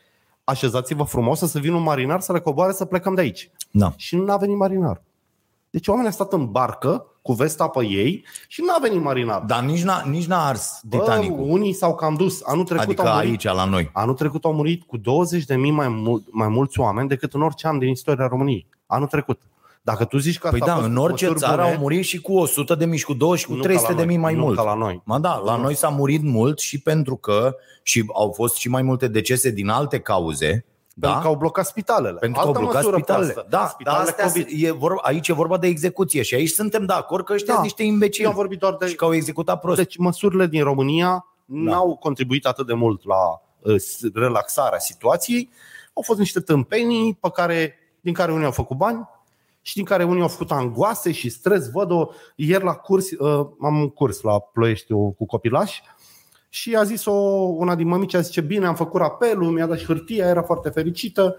[0.48, 3.50] așezați-vă frumos să vină un marinar să le coboare să plecăm de aici.
[3.70, 3.92] Da.
[3.96, 5.02] Și nu a venit marinar.
[5.70, 9.42] Deci oamenii au stat în barcă cu vesta pe ei și n-a venit marinar.
[9.42, 11.44] Dar nici n-a, nici n-a ars Bă, Titanicul.
[11.50, 12.40] unii s-au cam dus.
[12.44, 13.90] Anul trecut Adică au murit, aici, la noi.
[13.92, 17.42] Anul trecut au murit cu 20 de mii mai, mul- mai mulți oameni decât în
[17.42, 18.66] orice an din istoria României.
[18.86, 19.40] Anul trecut.
[19.88, 21.80] Dacă tu zici că Păi asta a da, fost în orice măsuri țară bune, au
[21.80, 23.98] murit și cu 100 de mii, și cu 200 și cu nu 300 ca la
[24.00, 24.56] de mii noi, mai nu mult.
[24.56, 25.02] ca la noi.
[25.04, 28.82] Ma da, la noi s-a murit mult și pentru că și au fost și mai
[28.82, 30.64] multe decese din alte cauze.
[31.00, 31.22] Pentru Da?
[31.22, 32.18] că au blocat spitalele.
[32.18, 33.32] Pentru că au Altă blocat măsură spitalele.
[33.32, 33.50] proastă.
[33.50, 34.46] Da, dar Spitalele astea, COVID.
[34.50, 37.52] e vorba, aici e vorba de execuție și aici suntem de acord că ăștia Da.
[37.52, 39.76] sunt niște Eu imbecili am vorbit doar de și că au executat prost.
[39.76, 41.70] Deci măsurile din România Da.
[41.70, 43.16] n-au contribuit atât de mult la
[43.72, 45.50] uh, s- relaxarea situației.
[45.94, 49.08] Au fost niște tâmpenii pe care, din care unii au făcut bani
[49.68, 51.70] și din care unii au făcut angoase și stres.
[51.70, 55.82] Văd-o ieri la curs, uh, am un curs la Ploiești eu, cu copilași
[56.48, 57.12] și a zis-o
[57.56, 60.68] una din mămici, a zice, bine, am făcut apelul, mi-a dat și hârtia, era foarte
[60.68, 61.36] fericită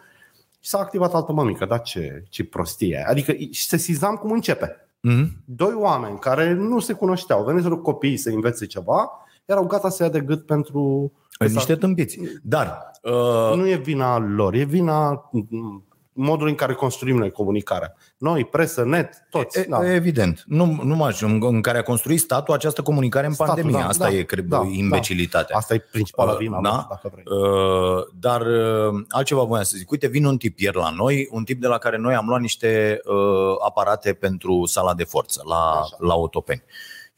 [0.60, 1.66] și s-a activat altă mămică.
[1.66, 3.10] Dar ce, ce prostie e.
[3.10, 5.32] Adică și sesizam cum începe Mhm.
[5.46, 9.12] doi oameni care nu se cunoșteau, veniseră copiii să învețe ceva,
[9.46, 11.12] erau gata să ia de gât pentru...
[11.40, 12.20] Niște tâmpiți.
[12.44, 15.30] Dar uh, Nu e vina lor, e vina
[16.20, 17.96] mm, modului în care construim noi comunicarea.
[18.18, 19.60] Noi, presă, net, toți.
[19.60, 19.94] E, da.
[19.94, 20.44] Evident.
[20.46, 23.82] Nu, nu mai în, în care a construit statul această comunicare în Statul, pandemie.
[23.82, 25.58] da, Asta da, e, cred, da, imbecilitatea.
[25.58, 26.70] Asta e principala Uh, vina, da?
[26.70, 26.88] da?
[26.90, 27.24] dacă vrei.
[27.40, 29.92] Uh, dar uh, altceva voiam să zic.
[29.92, 32.42] Uite, vine un tip ieri la noi, un tip de la care noi am luat
[32.42, 35.96] niște uh, aparate pentru sala de forță la, Așa.
[36.00, 36.64] la Otopeni.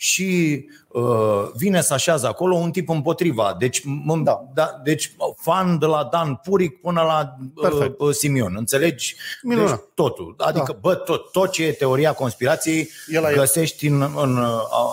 [0.04, 3.56] Și uh, vine să așează acolo un tip împotriva.
[3.60, 4.44] Deci, m- Da.
[4.54, 8.00] da, deci fan de la Dan Puric până la uh, Perfect.
[8.00, 8.54] uh, Simion.
[8.58, 9.16] Înțelegi?
[9.42, 9.70] Minunat.
[9.70, 10.36] Deci totul.
[10.38, 10.78] Adică, Da.
[10.82, 14.48] bă, tot, tot ce e teoria conspirației El a- găsești în, în uh,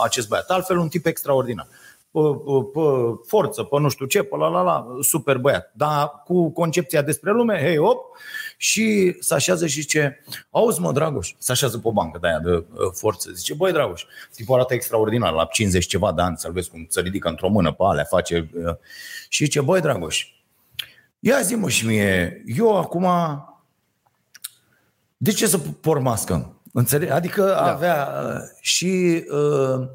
[0.05, 0.49] acest băiat.
[0.51, 1.67] Altfel, un tip extraordinar.
[2.11, 2.81] Pe, pe, pe
[3.27, 5.71] forță, pe nu știu ce, pe la la la, super băiat.
[5.75, 8.17] Dar cu concepția despre lume, hei, op,
[8.61, 12.39] și se așează și zice, auzi mă, Dragoș, se așează pe o bancă de aia
[12.39, 16.53] de uh, forță, zice, băi, Dragoș, tipul arată extraordinar, la 50 ceva de ani, să-l
[16.53, 18.75] vezi cum se ridică într-o mână pe alea, face, uh,
[19.29, 20.27] și zice, băi, Dragoș,
[21.19, 23.07] ia zi mă și mie, eu acum
[25.17, 26.53] de ce să por mască?
[26.73, 27.11] Înțeleg?
[27.11, 27.73] Adică da.
[27.73, 29.89] avea uh, și uh,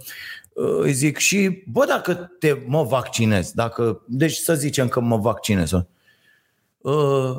[0.54, 5.18] uh, îi zic și bă dacă te mă vaccinez, dacă deci să zicem că mă
[5.18, 5.72] vaccinez.
[6.78, 7.38] Uh,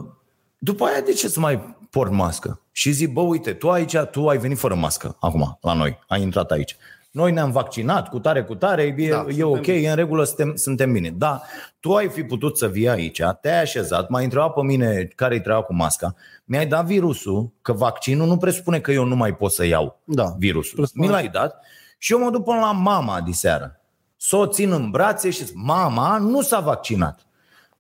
[0.65, 2.61] după aia de ce să mai port mască?
[2.73, 6.23] Și zic, bă, uite, tu aici, tu ai venit fără mască acum la noi, ai
[6.23, 6.77] intrat aici.
[7.11, 9.95] Noi ne-am vaccinat cu tare, cu tare, e, Da, da, e suntem ok, e în
[9.95, 11.11] regulă, suntem, suntem bine.
[11.17, 11.43] Da,
[11.81, 15.63] tu ai fi putut să vii aici, te-ai așezat, m-ai întrebat pe mine care-i treaba
[15.63, 19.65] cu masca, mi-ai dat virusul, că vaccinul nu presupune că eu nu mai pot să
[19.67, 20.35] iau Da.
[20.39, 20.77] virusul.
[20.77, 21.07] Presupune.
[21.07, 21.65] Mi l-ai dat
[21.99, 23.81] și eu mă duc până la mama diseară.
[24.17, 27.27] Să o țin în brațe și zic, mama nu s-a vaccinat.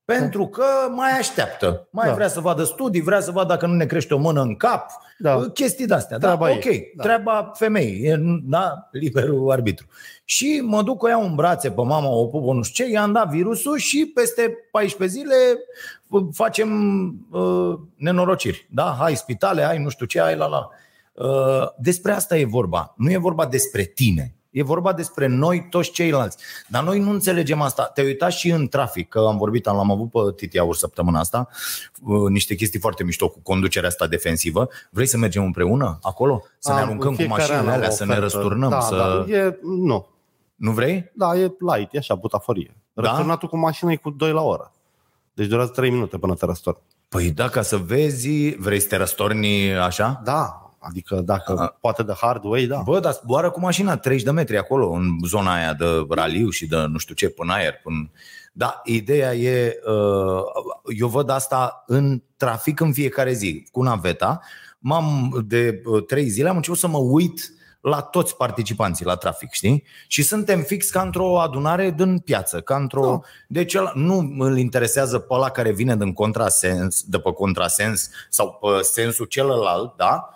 [0.04, 1.88] Pentru că mai așteaptă.
[1.90, 2.14] Mai Da.
[2.14, 4.90] vrea să vadă studii, vrea să vadă dacă nu ne crește o mână în cap.
[5.18, 5.48] Da.
[5.54, 6.18] Chestii de-astea.
[6.18, 6.56] Treaba da, ei.
[6.56, 7.02] ok, Da.
[7.02, 8.02] treaba femeii.
[8.04, 9.86] E, da, liberul arbitru.
[10.24, 13.12] Și mă duc cu ea în brațe pe mama, o pupă, nu știu ce, i-am
[13.12, 15.34] dat virusul și peste 14 zile
[16.08, 16.68] uh, facem
[17.30, 18.68] uh, nenorociri.
[18.70, 20.68] Da, hai spitale, hai nu știu ce, hai la la.
[21.12, 22.94] Uh, despre asta e vorba.
[22.96, 24.34] Nu e vorba despre tine.
[24.54, 26.36] E vorba despre noi, toți ceilalți.
[26.68, 27.84] Dar noi nu înțelegem asta.
[27.84, 31.48] Te-ai uitat și în trafic, că am vorbit, am avut pe Titi Aur săptămâna asta,
[32.02, 34.68] uh, niște chestii foarte mișto cu conducerea asta defensivă.
[34.90, 36.42] Vrei să mergem împreună acolo?
[36.58, 38.36] Să ne Am- aruncăm în cu fiecare mașinile an am alea, o să ne ofertă.
[38.36, 38.70] răsturnăm?
[38.70, 39.24] Da, să...
[39.28, 40.06] da, e, nu.
[40.54, 41.10] Nu vrei?
[41.14, 42.76] Da, e light, e așa, butaforie.
[42.92, 43.02] Da?
[43.02, 44.72] Răsturnatul cu mașina e cu 2 la oră.
[45.34, 46.80] Deci durează 3 minute până te răstorni.
[47.08, 50.20] Păi da, ca să vezi, vrei să te răstorni așa?
[50.24, 51.76] Da, adică dacă A.
[51.80, 52.80] poate de hard way, da.
[52.84, 56.66] Bă, dar zboară cu mașina 30 de metri acolo, în zona aia de raliu și
[56.66, 57.72] de nu știu ce, până aer.
[57.82, 58.10] Până...
[58.52, 60.42] Da, ideea e, uh,
[60.96, 64.40] eu văd asta în trafic în fiecare zi, cu naveta.
[64.78, 69.50] M-am, de uh, trei zile am început să mă uit la toți participanții la trafic,
[69.50, 69.84] știi?
[70.06, 73.06] Și suntem fix ca într-o adunare din piață, ca într-o...
[73.06, 73.20] Da.
[73.48, 78.58] Deci ăla, nu îl interesează pe ăla care vine din contrasens, de pe contrasens sau
[78.60, 80.34] pe sensul celălalt, da?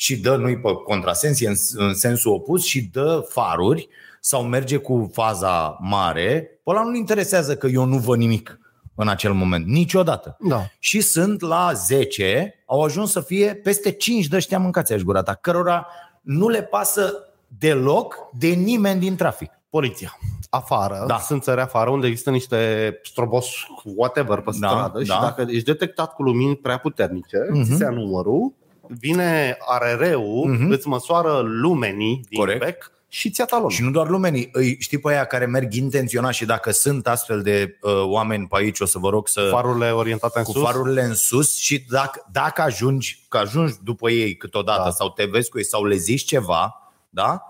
[0.00, 3.88] Și dă nu-i pe contrasens, e în, în sensul opus și dă faruri
[4.20, 8.58] sau merge cu faza mare, pe ăla nu-l interesează că eu nu văd nimic
[8.94, 10.36] în acel moment, niciodată.
[10.40, 10.62] Da.
[10.78, 15.22] Și sunt la 10, au ajuns să fie peste 5 de ăștia mâncați aș gura
[15.22, 15.86] ta, cărora
[16.20, 17.12] nu le pasă
[17.58, 19.50] deloc de nimeni din trafic.
[19.70, 20.18] Poliția.
[20.50, 21.06] Afară, Da.
[21.06, 21.18] da.
[21.18, 23.46] sunt țări afară unde există niște strobos
[23.96, 25.18] whatever pe Da, stradă și da.
[25.22, 27.62] dacă ești detectat cu lumini prea puternice, Mhm.
[27.64, 28.52] ți se ia numărul,
[29.00, 30.70] vine ARR-ul, Mhm.
[30.70, 32.58] îți măsoară lumenii din Corect.
[32.64, 33.68] bec și ți-a talon.
[33.68, 37.42] Și nu doar lumenii, îi știi pe aia care merg intenționat și dacă sunt astfel
[37.42, 39.48] de uh, oameni pe aici, o să vă rog să...
[39.50, 40.62] Farurile orientate în cu sus.
[40.62, 44.90] farurile în sus și dacă, dacă ajungi, că ajungi după ei câteodată Da.
[44.90, 47.42] sau te vezi cu ei sau le zici ceva, da?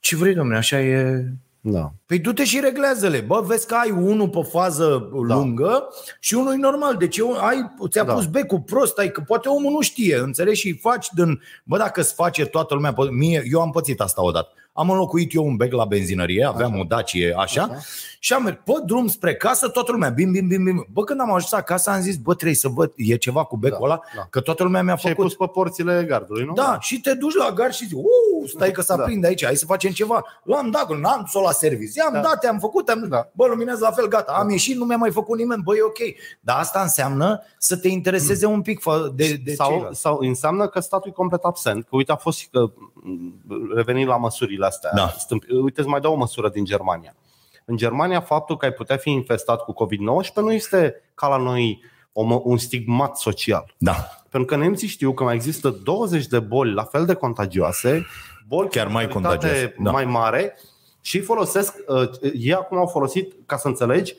[0.00, 1.24] Ce vrei, domnule, așa e...
[1.68, 1.92] Da.
[2.06, 3.20] Păi du-te și reglează-le.
[3.20, 5.88] Bă, vezi că ai unul pe fază lungă
[6.20, 6.96] și unul e normal.
[6.96, 8.12] Deci eu, ai, ți-a Da.
[8.14, 10.60] pus becul prost, ai, că poate omul nu știe, înțelegi?
[10.60, 11.40] Și îi faci din...
[11.64, 12.92] Bă, dacă îți face toată lumea...
[12.92, 14.48] pe- Mie, eu am pățit asta odată.
[14.76, 17.78] Am înlocuit eu un bec la benzinărie, aveam o Dacie așa, Așa.
[18.18, 20.86] și am mers pe drum spre casă, toată lumea, bim, bim, bim, bim.
[20.92, 23.78] Bă, când am ajuns acasă, am zis, bă, trebuie să văd, e ceva cu becul
[23.80, 24.26] Da, ăla, da.
[24.30, 25.26] că toată lumea mi-a Și ai făcut.
[25.28, 26.52] pus pe porțile gardului, nu?
[26.52, 29.02] Da, și te duci la gar și zici, uuu, stai că s-a Da.
[29.02, 30.24] prinde aici, hai să facem ceva.
[30.42, 32.20] L-am dat, n-am dus-o la serviciu, i-am Da.
[32.20, 33.06] dat, am făcut, am...
[33.08, 33.30] Da.
[33.32, 35.98] bă, luminează la fel, gata, am ieșit, nu mi-a mai făcut nimeni, bă, e ok.
[36.40, 40.00] Dar asta înseamnă să te intereseze un pic fă- de, de sau, ceilalți.
[40.00, 41.82] sau înseamnă că statul e complet absent.
[41.82, 42.60] Că uite, a fost și că
[42.94, 43.42] m,
[43.74, 44.90] revenind la măsurile astea.
[44.94, 45.08] Da.
[45.08, 47.14] stâmp- Uite, îți mai dau o măsură din Germania.
[47.64, 51.82] În Germania, faptul că ai putea fi infestat cu COVID-19 nu este ca la noi
[52.12, 53.74] o, mă- un stigmat social.
[53.78, 58.06] Da, Pentru că nemții știu că mai există 20 de boli la fel de contagioase,
[58.48, 59.90] boli Chiar cu mai mortalitate contagioase, da.
[59.90, 60.58] mai mare
[61.00, 64.14] și folosesc, uh, ei acum au folosit, ca să înțelegi,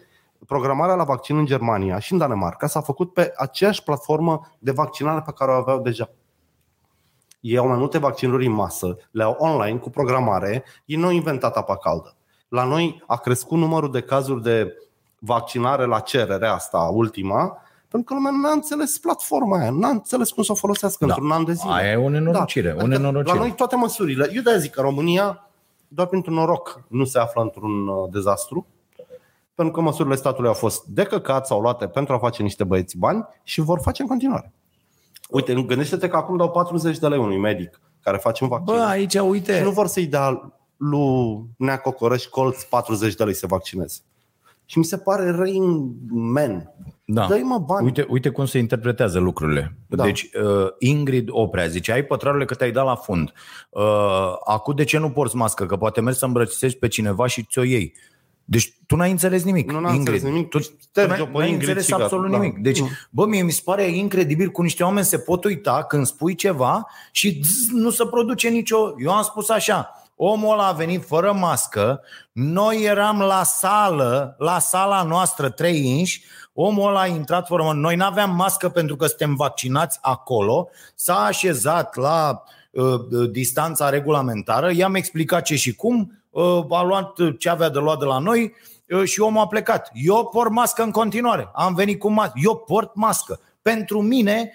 [0.48, 5.22] programarea la vaccin în Germania și în Danemarca s-a făcut pe aceeași platformă de vaccinare
[5.26, 6.10] pe care o aveau deja.
[7.48, 11.12] Ei au mai multe vaccinuri în masă, le au online cu programare, ei nu au
[11.12, 12.16] inventat apa caldă.
[12.48, 14.78] La noi a crescut numărul de cazuri de
[15.20, 20.44] vaccinare la cerere, asta ultima, pentru că lumea n-a înțeles platforma aia, n-a înțeles cum
[20.44, 21.14] să o folosească Da.
[21.14, 21.74] într-un an de zile.
[21.74, 23.38] aia e o nenorocire, o Adică nenorocire.
[23.38, 24.30] La noi toate măsurile.
[24.34, 25.50] Eu de zic că România,
[25.88, 28.66] doar pentru noroc, nu se află într-un uh, dezastru,
[29.56, 32.98] pentru că măsurile statului au fost de căcat sau luate pentru a face niște băieți
[32.98, 34.54] bani și vor face în continuare.
[35.30, 38.76] Uite, gândește-te că acum dau 40 de lei unui medic care face un vaccin.
[38.76, 43.34] Bă, aici, și uite, nu vor să-i dea lui Nea Cocoreș colț 40 de lei
[43.34, 44.00] să vaccineze.
[44.66, 46.74] Și mi se pare Rain Man.
[47.06, 47.28] da.
[47.28, 47.86] Dă-i mă bani.
[47.86, 49.78] Uite, uite cum se interpretează lucrurile.
[49.88, 50.04] Da.
[50.04, 53.34] Deci, uh, Ingrid Oprea zice, ai pătrarele că te-ai dat la fund.
[53.70, 53.84] Uh,
[54.46, 55.66] acum de ce nu porți mască?
[55.66, 57.94] Că poate mergi să îmbrățișezi pe cineva și ți-o iei.
[58.50, 60.14] Deci tu n-ai înțeles nimic, Nu n-am Ingrid.
[60.14, 60.50] înțeles nimic.
[60.50, 62.04] Tu, Șterge-o tu n-ai, pe n-ai Ingrid înțeles și gata.
[62.04, 62.38] absolut Da.
[62.38, 62.58] nimic.
[62.58, 62.88] Deci, Nu.
[63.10, 66.88] bă, mie mi se pare incredibil cum niște oameni se pot uita când spui ceva
[67.12, 68.78] și zzz, nu se produce nicio...
[69.04, 74.60] Eu am spus așa, omul ăla a venit fără mască, noi eram la sală, la
[74.60, 77.78] sala noastră 3 inși, omul ăla a intrat fără mască.
[77.80, 82.86] Noi nu aveam mască pentru că suntem vaccinați acolo, s-a așezat la uh,
[83.32, 86.12] distanța regulamentară, i-am explicat ce și cum, uh,
[86.70, 88.54] a luat ce avea de luat de la noi
[88.90, 89.90] uh, și omul a plecat.
[89.94, 93.40] Eu port mască în continuare, am venit cu mască, eu port mască.
[93.62, 94.52] Pentru mine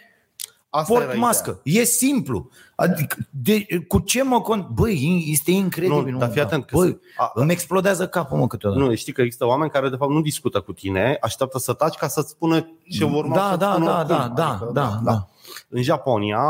[0.71, 1.27] Asta era port ideea.
[1.27, 1.61] mască.
[1.65, 2.49] E simplu.
[2.75, 4.67] Adică, de, cu ce mă cont?
[4.67, 6.13] Băi, este incredibil.
[6.13, 8.83] Nu, dar fii atent că Băi, se- a- îmi explodează capul, mă, câteodată.
[8.83, 11.95] Nu, știi că există oameni care de fapt nu discută cu tine, așteaptă să taci
[11.97, 14.35] ca să-ți spună ce vor urma Da, să da, spună da, oricum.
[14.35, 15.29] da, da, da, da.
[15.69, 16.43] În Japonia,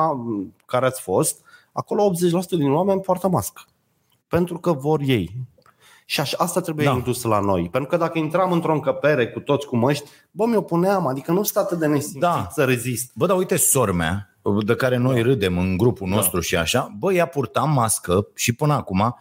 [0.66, 1.40] care ați fost,
[1.72, 3.62] acolo 80% din oameni poartă mască.
[4.36, 5.36] Pentru că vor ei.
[6.04, 6.90] Și așa, asta trebuie Da.
[6.90, 6.96] da.
[6.96, 7.68] introdus la noi.
[7.70, 11.06] Pentru că dacă intram într-o încăpere cu toți cu măști, bă, mi-o puneam.
[11.06, 12.28] Adică nu sunt atât de nesimțit Da.
[12.28, 12.48] da.
[12.50, 13.10] să rezist.
[13.14, 17.12] Bă, dar uite, sor mea, de care noi râdem în grupul nostru și așa, bă,
[17.12, 19.18] ea purta mască și până acum, a,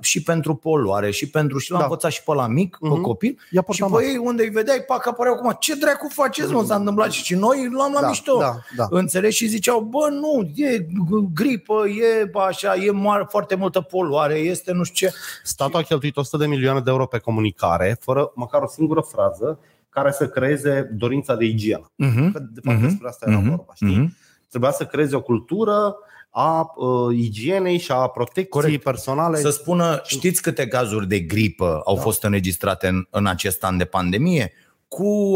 [0.00, 1.84] și pentru poluare, și pentru și l-am Da.
[1.84, 3.00] învățat și pe la mic, pe Mhm.
[3.00, 4.06] copil, Ea și purta pe mască.
[4.06, 7.68] ei unde îi vedeai, pac, apăreau acum, ce dracu faceți, mă, s-a întâmplat și noi
[7.70, 8.38] luam la Da, mișto.
[8.38, 8.86] da, da.
[8.90, 9.36] Înțelegi?
[9.36, 10.86] Și ziceau, bă, nu, e
[11.34, 15.14] gripă, e așa, e mare, foarte multă poluare, este nu știu ce.
[15.42, 19.58] Statul a cheltuit 100 de milioane de euro pe comunicare, fără măcar o singură frază
[19.88, 21.90] care să creeze dorința de igienă.
[21.90, 22.32] Uh-huh.
[22.32, 22.86] Că, de fapt, Mhm.
[22.86, 23.48] despre asta era Mhm.
[23.48, 24.16] vorba, știi?
[24.48, 25.96] Trebuia să creeze o cultură
[26.36, 28.82] a uh, igienei și a protecției Corect.
[28.82, 29.38] personale.
[29.38, 33.84] Să spună, știți câte cazuri de gripă au fost înregistrate în, în acest an de
[33.84, 34.52] pandemie?
[34.88, 35.32] Cu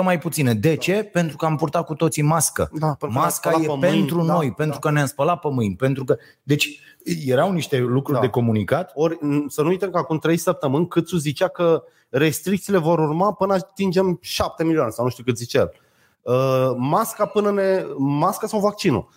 [0.00, 0.54] 80% mai puține.
[0.54, 0.92] De ce?
[1.12, 2.70] Pentru că am purtat cu toții mască.
[2.72, 4.52] Da, pentru că Masca ne-am e spălat pe mâini, pentru da, noi, da.
[4.52, 6.16] pentru că ne-am spălat pe mâini, pentru că...
[6.42, 6.80] Deci
[7.26, 8.24] erau niște lucruri Da.
[8.24, 8.92] de comunicat.
[8.94, 13.32] Ori m, să nu uităm că acum 3 săptămâni Câțu zicea că restricțiile vor urma
[13.32, 15.72] până atingem 7 milioane sau nu știu cât zice el.
[16.20, 17.84] Uh, Masca până ne...
[17.98, 19.08] Masca sau vaccinul?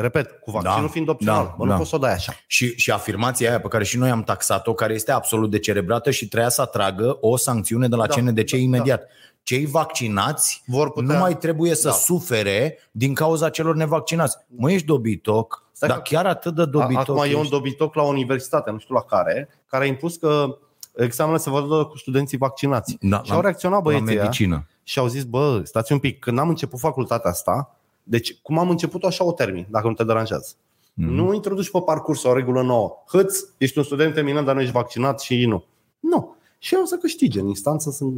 [0.00, 1.44] Repet, cu vaccinul Da, fiind opțional.
[1.44, 1.76] da, Bă, nu da.
[1.76, 2.32] poți să o dai așa.
[2.46, 6.28] Și, și afirmația aia pe care și noi am taxat-o, care este absolut decerebrată și
[6.28, 9.02] treia să atragă o sancțiune de la Da, CNDC da, imediat.
[9.42, 11.94] Cei vaccinați Vor putea- nu mai trebuie să Da.
[11.94, 14.36] sufere din cauza celor nevaccinați.
[14.46, 17.50] Mă, ești dobitoc, Stai dar că- chiar atât de A- dobitoc Acum e un ești?
[17.52, 20.58] dobitoc la universitate, nu știu la care, care a impus că
[20.96, 22.96] examenele se vor da cu studenții vaccinați.
[23.00, 24.66] Da, și au reacționat la băieții ăia medicină.
[24.82, 27.76] și au zis, bă, stați un pic, când am început facultatea asta,
[28.08, 30.48] deci cum am început așa o termin, dacă nu te deranjează.
[30.54, 30.94] Mm-hmm.
[30.94, 32.92] Nu introduci pe parcurs o regulă nouă.
[33.08, 35.64] Hâț, ești un student eminent, dar nu ești vaccinat și nu.
[36.00, 36.36] Nu.
[36.58, 38.14] Și eu o să câștige în instanță, sunt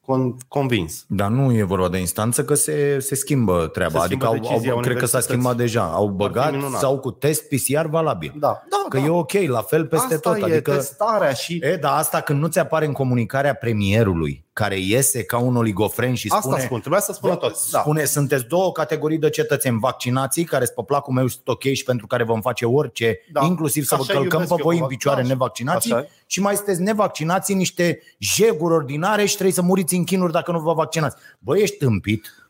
[0.00, 1.04] con- convins.
[1.08, 3.98] Dar nu e vorba de instanță, că se, se schimbă treaba.
[3.98, 5.28] Se adică schimbă au, decizia au, cred că s-a universității.
[5.28, 5.82] schimbat deja.
[5.82, 6.80] Au băgat minunat.
[6.80, 8.32] sau cu test PCR valabil.
[8.38, 9.04] Da, da, Că da.
[9.04, 10.40] e ok, la fel peste Asta tot.
[10.48, 14.78] e Adică, testarea și e, dar asta când nu ți apare în comunicarea premierului, care
[14.78, 16.62] iese ca un oligofren și asta spune...
[16.62, 17.70] spun, trebuia să spună tot.
[17.70, 17.80] Da.
[17.80, 21.62] Spune, sunteți două categorii de cetățeni vaccinații care sunt pe placul meu și sunt ok
[21.62, 23.44] și pentru care vom face orice, Da.
[23.44, 25.92] inclusiv să vă Așa călcăm iubesc pe eu voi pe în vac- picioare da, nevaccinații
[25.92, 26.08] așa e.
[26.26, 30.60] și mai sunteți nevaccinații niște jeguri ordinare și trebuie să muriți în chinuri dacă nu
[30.60, 31.16] vă vaccinați.
[31.38, 32.48] Bă, ești tâmpit.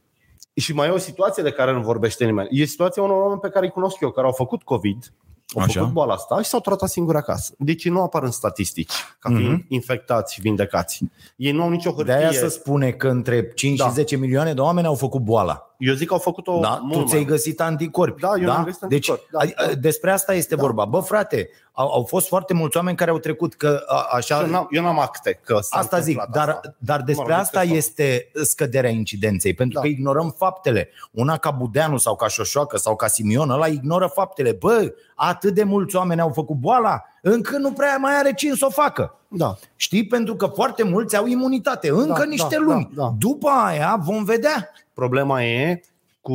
[0.55, 2.49] Și mai e o situație de care nu vorbește nimeni.
[2.51, 5.13] E situația unor oameni pe care îi cunosc eu, care au făcut COVID,
[5.59, 5.79] au Așa.
[5.81, 7.55] făcut boala asta și s-au tratat singuri acasă.
[7.59, 9.69] Deci ei nu apar în statistici ca fiind mm-hmm.
[9.69, 11.01] infectați și vindecați.
[11.37, 12.15] Ei nu au nicio De hârtie.
[12.15, 13.87] aia să spune că între 5 Da.
[13.87, 15.74] și 10 milioane de oameni au făcut boala.
[15.87, 16.81] Eu zic că au făcut-o Da?
[16.83, 17.31] mult Tu ți-ai mai.
[17.31, 18.21] găsit anticorpi.
[18.21, 19.75] Da, eu mi-am găsit deci, anticorpi, da, a- da.
[19.75, 20.63] Despre asta este Da.
[20.63, 20.85] vorba.
[20.85, 24.41] Bă, frate, au, au fost foarte mulți oameni care au trecut că a, așa...
[24.41, 26.75] Eu n-am, eu n-am acte că s-a Asta zic, întâmplat dar, asta.
[26.79, 29.81] dar despre Mă rog, asta despre este scăderea incidenței, pentru Da.
[29.81, 30.89] că ignorăm faptele.
[31.11, 34.53] Una ca Budeanu sau ca Șoșoacă sau ca Simion, ăla ignoră faptele.
[34.53, 38.67] Bă, atât de mulți oameni au făcut boala, încât nu prea mai are cine să
[38.67, 39.19] o facă.
[39.37, 39.57] Da.
[39.77, 40.07] Știi?
[40.07, 42.91] Pentru că foarte mulți au imunitate, încă Da, niște da, luni.
[42.95, 43.15] da, da.
[43.19, 44.71] După aia vom vedea.
[44.95, 45.81] Problema e
[46.21, 46.35] cu...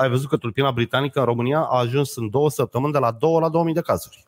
[0.00, 3.38] Ai văzut că tulpina britanică în România a ajuns în două săptămâni de la 2
[3.40, 4.24] la 2000 de cazuri.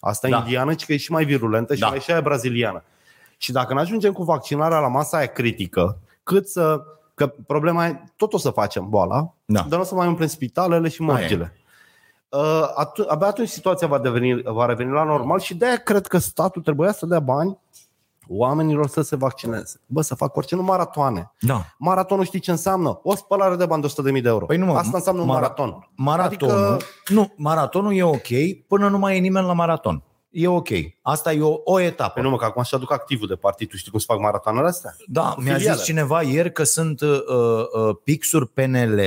[0.00, 0.36] Asta Da.
[0.36, 0.42] da.
[0.42, 1.86] indiană, ci că e și mai virulentă și Da.
[1.86, 1.92] da.
[1.92, 2.82] mai și aia braziliană.
[3.36, 6.80] Și dacă nu ajungem cu vaccinarea la masa aia critică, cât să...
[7.14, 9.60] Că problema e, tot o să facem boala, Da.
[9.60, 11.14] dar nu o să mai umplem spitalele și Aia e.
[11.18, 11.52] morgile.
[12.36, 16.18] Uh, atu- abia atunci situația va, deveni, va reveni la normal și de-aia cred că
[16.18, 17.58] statul trebuia să dea bani
[18.28, 19.80] oamenilor să se vaccineze.
[19.86, 21.32] Bă, să fac orice, nu maratoane.
[21.40, 21.64] Da.
[21.78, 23.00] Maratonul știi ce înseamnă?
[23.02, 24.46] O spălare de bani de 100.000 de euro.
[24.46, 25.88] Păi nu, mă, Asta înseamnă un mara- maraton.
[25.96, 26.84] Maratonul, Adică- adică...
[27.08, 28.26] nu, maratonul e ok
[28.68, 30.02] până nu mai e nimeni la maraton.
[30.30, 30.68] E ok.
[31.02, 32.12] Asta e o, o etapă.
[32.14, 33.68] Păi nu mă, că acum și aduc activul de partid.
[33.68, 34.96] Tu știi cum se fac maratoanele astea?
[35.06, 35.76] Da, mi-a filiale.
[35.76, 39.00] zis cineva ieri că sunt uh, uh, pixuri PNL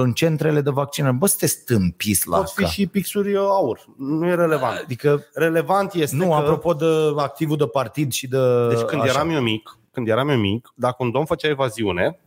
[0.00, 1.14] în centrele de vaccinare.
[1.18, 2.70] Bă, sunteți stâmpiți la Pot fi cap.
[2.70, 3.86] și pixuri aur.
[3.98, 4.78] Nu e relevant.
[4.84, 6.34] Adică, Relevant este nu, că...
[6.34, 8.68] apropo de activul de partid și de...
[8.68, 9.10] Deci când așa.
[9.12, 12.18] eram eu mic, când eram eu mic, dacă un domn făcea evaziune,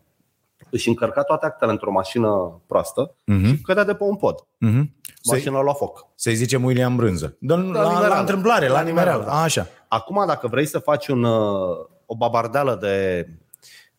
[0.70, 4.36] își încărca toate actele într-o mașină proastă Mhm, și cădea de pe un pod.
[4.58, 4.96] mhm.
[5.22, 6.06] Să-i, Mașina lua foc.
[6.16, 7.36] să-i zicem William Brânză.
[7.40, 8.08] Dă la, la, Nimereală.
[8.08, 9.12] la întâmplare, la, La nimereală.
[9.20, 9.68] Nimereală, A, Așa.
[9.88, 13.26] Acum, dacă vrei să faci un, uh, o babardeală de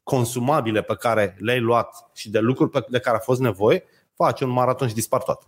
[0.09, 4.41] consumabile pe care le-ai luat și de lucruri pe- de care a fost nevoie, faci
[4.41, 5.45] un maraton și dispar toate.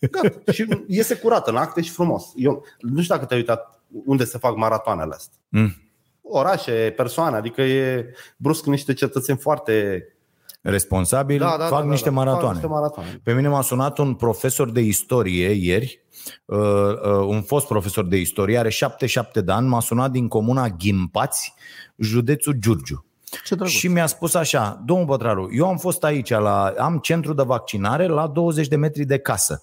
[0.10, 0.52] Gata.
[0.52, 2.24] și iese curat în acte și frumos.
[2.36, 5.38] Eu nu știu dacă te-ai uitat unde se fac maratoanele astea.
[5.48, 5.74] Mm.
[6.22, 8.06] Orașe, persoane, adică e
[8.36, 10.02] brusc niște cetățeni foarte...
[10.62, 12.52] Responsabil, fac niște Fac maratoane.
[12.52, 13.20] niște maratoane.
[13.22, 16.04] Pe mine m-a sunat un profesor de istorie ieri,
[16.44, 20.68] uh, uh, un fost profesor de istorie, are 77 de ani, m-a sunat din comuna
[20.68, 21.54] Ghimpați,
[21.96, 23.04] județul Giurgiu.
[23.44, 23.72] Ce drăguț.
[23.74, 28.06] Și mi-a spus așa, domnul Pătraru, eu am fost aici, la, am centru de vaccinare
[28.06, 29.62] la 20 de metri de casă,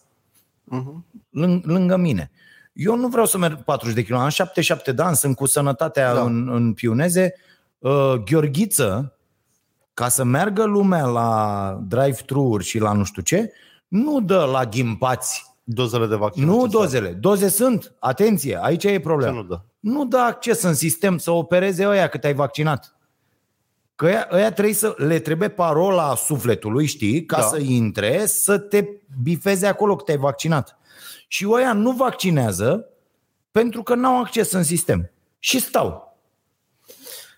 [0.64, 1.06] Mhm.
[1.30, 2.32] lâng, lângă mine.
[2.74, 6.08] Eu nu vreau să merg 40 de km, am 77 de ani, sunt cu sănătatea
[6.14, 6.14] Da.
[6.20, 6.22] da.
[6.26, 7.34] în, în pioneze.
[7.80, 9.18] Uh, Gheorghiță,
[9.94, 13.52] ca să meargă lumea la drive-thru-uri și la nu știu ce,
[13.88, 15.46] nu dă la ghimpați.
[15.64, 16.46] Dozele de vaccin.
[16.46, 17.10] Nu ce dozele.
[17.10, 17.94] Doze sunt.
[18.00, 19.32] Atenție, aici e Ce problema.
[19.34, 19.62] nu dă?
[19.80, 22.95] Nu dă acces în sistem să opereze ăia cât ai vaccinat.
[23.96, 27.42] Că ăia, ăia trebuie să, le trebuie parola sufletului, știi, ca Da.
[27.42, 27.48] da.
[27.48, 28.86] să intre, să te
[29.22, 30.78] bifeze acolo că te-ai vaccinat.
[31.28, 32.90] Și ăia nu vaccinează
[33.52, 35.12] pentru că n-au acces în sistem.
[35.40, 36.18] Și stau.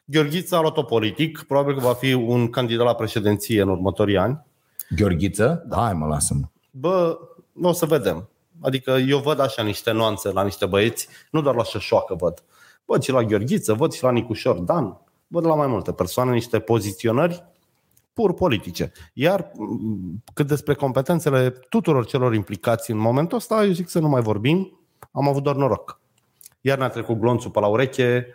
[0.06, 4.46] Gheorghiță a luat-o politic, probabil că va fi un candidat la președinție în următorii ani.
[4.96, 5.64] Gheorghiță?
[5.68, 5.78] Da.
[5.78, 6.46] Hai mă, lasă-mă.
[6.72, 7.20] Bă,
[7.62, 8.30] o să vedem.
[8.62, 12.44] Adică eu văd așa niște nuanțe la niște băieți, nu doar la șoșoacă văd.
[12.86, 16.60] Văd și la Gheorghiță, văd și la Nicușor Dan, văd la mai multe persoane niște
[16.60, 17.44] poziționări
[18.14, 18.92] pur politice.
[19.14, 24.08] Iar m, cât despre competențele tuturor celor implicați în momentul ăsta, eu zic să nu
[24.08, 24.80] mai vorbim,
[25.12, 26.00] am avut doar noroc.
[26.62, 28.26] Iar ne-a trecut glonțul pe la ureche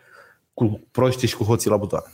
[0.55, 2.07] cu proștii și cu hoții la butoare.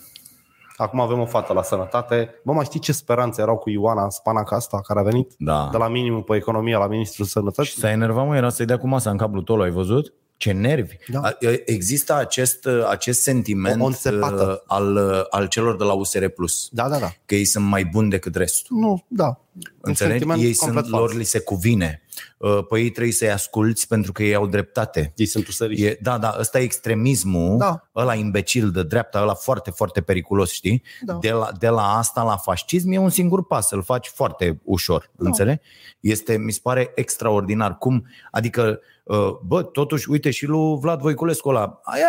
[0.76, 2.40] Acum avem o fată la sănătate.
[2.44, 5.34] Bă, mai știți ce speranțe erau cu Ioana Spanaca asta care a venit?
[5.38, 5.68] Da.
[5.72, 7.80] De la minimul pe economie la ministrul Și sănătății?
[7.80, 10.12] s-a enervat, mă, era să-i dea cu masa în cablu tolo, ai văzut?
[10.38, 10.96] Ce nervi!
[11.08, 11.20] Da.
[11.20, 14.50] A- Există acest, acest sentiment O- o înțepată.
[14.50, 14.96] uh, al,
[15.30, 17.12] al celor de la USR Plus, Da, da, da.
[17.26, 18.76] că ei sunt mai buni decât restul.
[18.78, 19.40] Nu, da.
[19.80, 20.18] Înțelegi?
[20.18, 21.02] sentiment Ei complet sunt, fals.
[21.02, 22.02] lor li se cuvine.
[22.38, 25.12] Uh, Pe ei trebuie să-i asculți pentru că ei au dreptate.
[25.16, 25.84] Ei sunt usăriși.
[25.84, 27.88] E, da, da, ăsta e extremismul, Da.
[27.96, 30.82] ăla imbecil de dreapta, ăla foarte, foarte periculos, știi?
[31.02, 31.18] Da.
[31.20, 35.10] De, la, de la asta la fascism e un singur pas, îl faci foarte ușor,
[35.16, 35.26] da.
[35.26, 35.60] înțelegi?
[36.00, 37.78] Este, mi se pare extraordinar.
[37.78, 42.06] Cum, adică, uh, bă, totuși, uite și lui Vlad Voiculescu ăla, aia,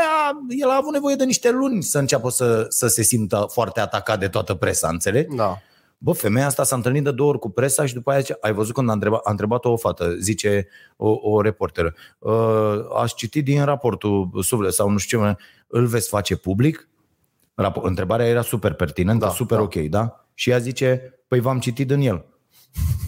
[0.50, 4.20] el a avut nevoie de niște luni să înceapă să, să se simtă foarte atacat
[4.20, 5.36] de toată presa, înțelegi?
[5.36, 5.62] Da.
[6.02, 8.54] Bă, femeia asta s-a întâlnit de două ori cu presa și după aia zice, ai
[8.54, 13.44] văzut când a întrebat, a întrebat-o o fată, zice o, o reporteră, uh, aș citit
[13.44, 15.36] din raportul Suflet sau nu știu ce,
[15.68, 16.90] îl veți face public?
[17.64, 19.64] Rapo- Întrebarea era super pertinentă, Da, super da.
[19.64, 20.26] ok, da?
[20.34, 22.26] Și ea zice, păi v-am citit din el.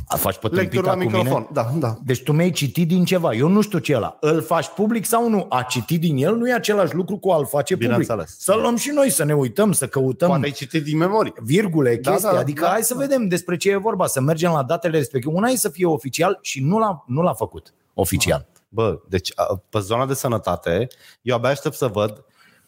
[0.08, 1.40] A faci pe Lectură tâmpita la cu microfon.
[1.40, 1.48] mine?
[1.54, 1.98] Da, da.
[2.04, 3.34] Deci tu mi-ai citit din ceva.
[3.34, 4.18] Eu nu știu ce e ăla.
[4.20, 5.46] Îl faci public sau nu?
[5.50, 7.90] A citit din el nu e același lucru cu a-l face public.
[7.90, 8.36] Bineînțeles.
[8.40, 11.34] Să luăm și noi, să ne uităm, să căutăm Poate ai citit din memorie.
[11.42, 12.32] virgule, Da, chestii.
[12.32, 13.00] da, adică da, hai să da.
[13.00, 15.34] vedem despre ce e vorba, să mergem la datele respective.
[15.36, 18.46] Una e să fie oficial și nu l-a, nu l-a făcut oficial.
[18.70, 20.88] Bă, deci a, pe zona de sănătate,
[21.22, 22.24] eu abia aștept să văd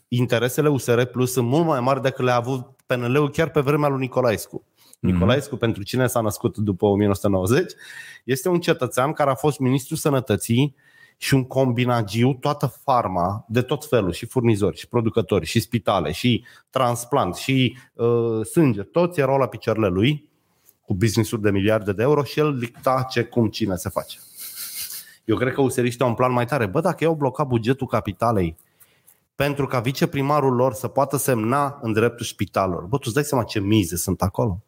[0.08, 4.00] interesele USR Plus sunt mult mai mari decât le-a avut PNL-ul chiar pe vremea lui
[4.00, 4.64] Nicolaescu.
[5.04, 7.72] Nicolaescu, pentru cine s-a născut după 1990,
[8.24, 10.76] este un cetățean care a fost ministrul sănătății
[11.18, 16.44] și un combinagiu, toată farma, de tot felul, și furnizori, și producători, și spitale, și
[16.70, 20.30] transplant, și uh, sânge, toți erau la picioarele lui,
[20.82, 24.18] cu business-uri de miliarde de euro și el dicta ce, cum, cine se face.
[25.26, 26.66] Eu cred că useriștii au un plan mai tare.
[26.66, 28.56] Bă, dacă eu blocat bugetul capitalei
[29.36, 33.44] pentru ca viceprimarul lor să poată semna în dreptul spitalelor, bă, tu îți dai seama
[33.44, 34.64] ce mize sunt acolo?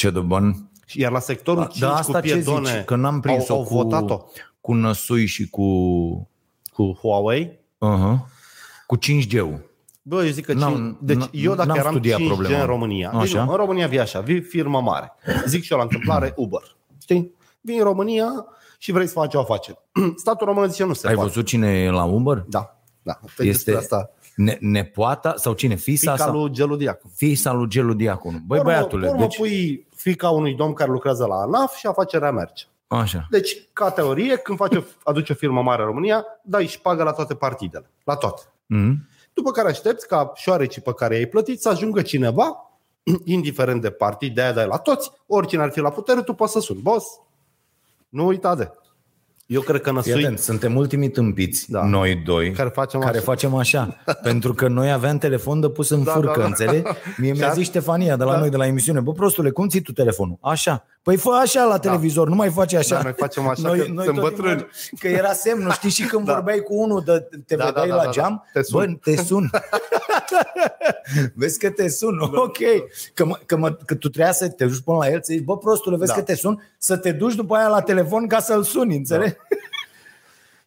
[0.00, 0.70] Ce de bun.
[0.94, 2.84] Iar la sectorul 5 Da, cu asta ce piedone zici?
[2.84, 4.24] Că n-am au, prins-o au cu, votat-o
[4.60, 5.64] cu Năsui și cu,
[6.72, 7.58] cu Huawei.
[7.86, 8.18] uh-huh,
[8.86, 9.60] cu 5G-ul.
[10.02, 10.96] Bă, eu zic că N-am- cin...
[11.00, 12.60] deci n- eu dacă n-am eram studiat 5G problema.
[12.60, 13.44] în România, deci Așa.
[13.44, 15.12] nu, în România vii așa, vii firmă mare.
[15.46, 16.76] Zic și eu la întâmplare Uber.
[17.02, 17.34] Știi?
[17.60, 18.28] Vii în România
[18.78, 19.78] și vrei să faci o afacere.
[20.16, 21.28] Statul român zice nu se Ai poate.
[21.28, 22.44] văzut cine e la Uber?
[22.48, 22.76] Da.
[23.02, 23.12] Da.
[23.36, 24.10] Pe Este despre asta.
[24.36, 25.74] Ne, nepoata sau cine?
[25.74, 26.40] Fisa Fica sau?
[26.40, 27.10] lui Gelu Diacon.
[27.14, 28.38] Fisa lui Gelu Diaconu.
[28.46, 29.36] Băi, Pe urmă- băiatule, pe urmă deci...
[29.36, 32.64] pui fica unui domn care lucrează la ANAF și afacerea merge.
[32.86, 33.26] Așa.
[33.30, 37.02] Deci, ca teorie, când faci o, aduce o firmă mare în România, dai și șpagă
[37.02, 37.90] la toate partidele.
[38.04, 38.42] La toate.
[38.44, 38.94] Mm-hmm.
[39.34, 42.70] După care aștepți ca șoarecii pe care i-ai plătit să ajungă cineva,
[43.24, 46.52] indiferent de partid, de aia dai la toți, oricine ar fi la putere, tu poți
[46.52, 46.80] să suni.
[46.80, 47.06] Boss,
[48.08, 48.70] nu uita de.
[49.50, 51.84] Eu cred că Fii năsui atent, suntem ultimii tâmpiți, Da.
[51.84, 53.24] noi doi, care facem care așa.
[53.24, 53.96] facem așa.
[54.22, 56.46] pentru că noi aveam telefon de pus în Da, furcă, da, da.
[56.46, 56.82] înțelegi?
[57.16, 58.38] Mie mi-a Și zis Ștefania de la Da.
[58.38, 60.38] noi, de la emisiune, bă, prostule, cum ții tu telefonul?
[60.40, 60.84] Așa.
[61.02, 62.94] Păi fă așa la televizor, nu mai face așa.
[62.94, 64.56] Da, noi facem așa că sunt tot bătrâni.
[64.56, 66.32] timpul- Că era semnul, știi, și când Da.
[66.34, 68.60] vorbeai cu unul, de, te Da, vedeai da, da, la da, geam, da.
[68.60, 68.98] Te sun.
[69.04, 69.50] bă, te sun.
[71.34, 72.56] vezi că te sun, ok.
[73.14, 75.44] Că, mă, că, mă, că tu trebuia să te duci până la el, să zici,
[75.44, 76.16] bă, prostule, vezi Da.
[76.16, 79.34] că te sun, să te duci după aia la telefon ca să-l suni, înțelegi?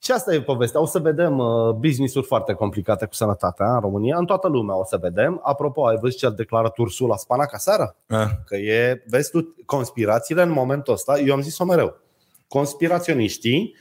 [0.03, 0.81] Și asta e povestea.
[0.81, 4.17] O să vedem uh, business-uri foarte complicate cu sănătatea în România.
[4.17, 5.39] În toată lumea o să vedem.
[5.43, 7.95] Apropo, ai văzut ce a declarat Ursula Spanac aseară?
[8.07, 8.27] Ah.
[8.45, 11.95] Că e, vezi tu, conspirațiile în momentul ăsta, eu am zis-o mereu,
[12.47, 13.75] conspiraționiștii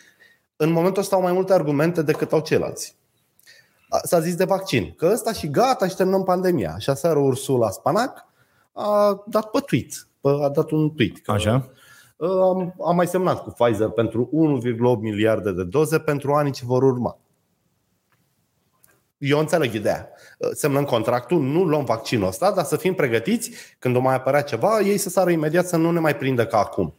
[0.56, 2.96] în momentul ăsta au mai multe argumente decât au ceilalți.
[3.88, 6.74] A- S-a zis de vaccin, că ăsta și gata și terminăm pandemia.
[6.78, 8.26] Și aseară Ursula Spanac
[8.72, 11.18] a dat pe tweet, pe- a dat un tweet.
[11.18, 11.68] Că, Așa.
[12.26, 14.30] Am, am mai semnat cu Pfizer pentru
[14.96, 17.18] 1,8 miliarde de doze pentru anii ce vor urma.
[19.18, 20.08] Eu înțeleg ideea.
[20.52, 24.80] Semnăm contractul, nu luăm vaccinul ăsta, dar să fim pregătiți când o mai apărea ceva,
[24.80, 26.94] ei să sară imediat să nu ne mai prindă ca acum.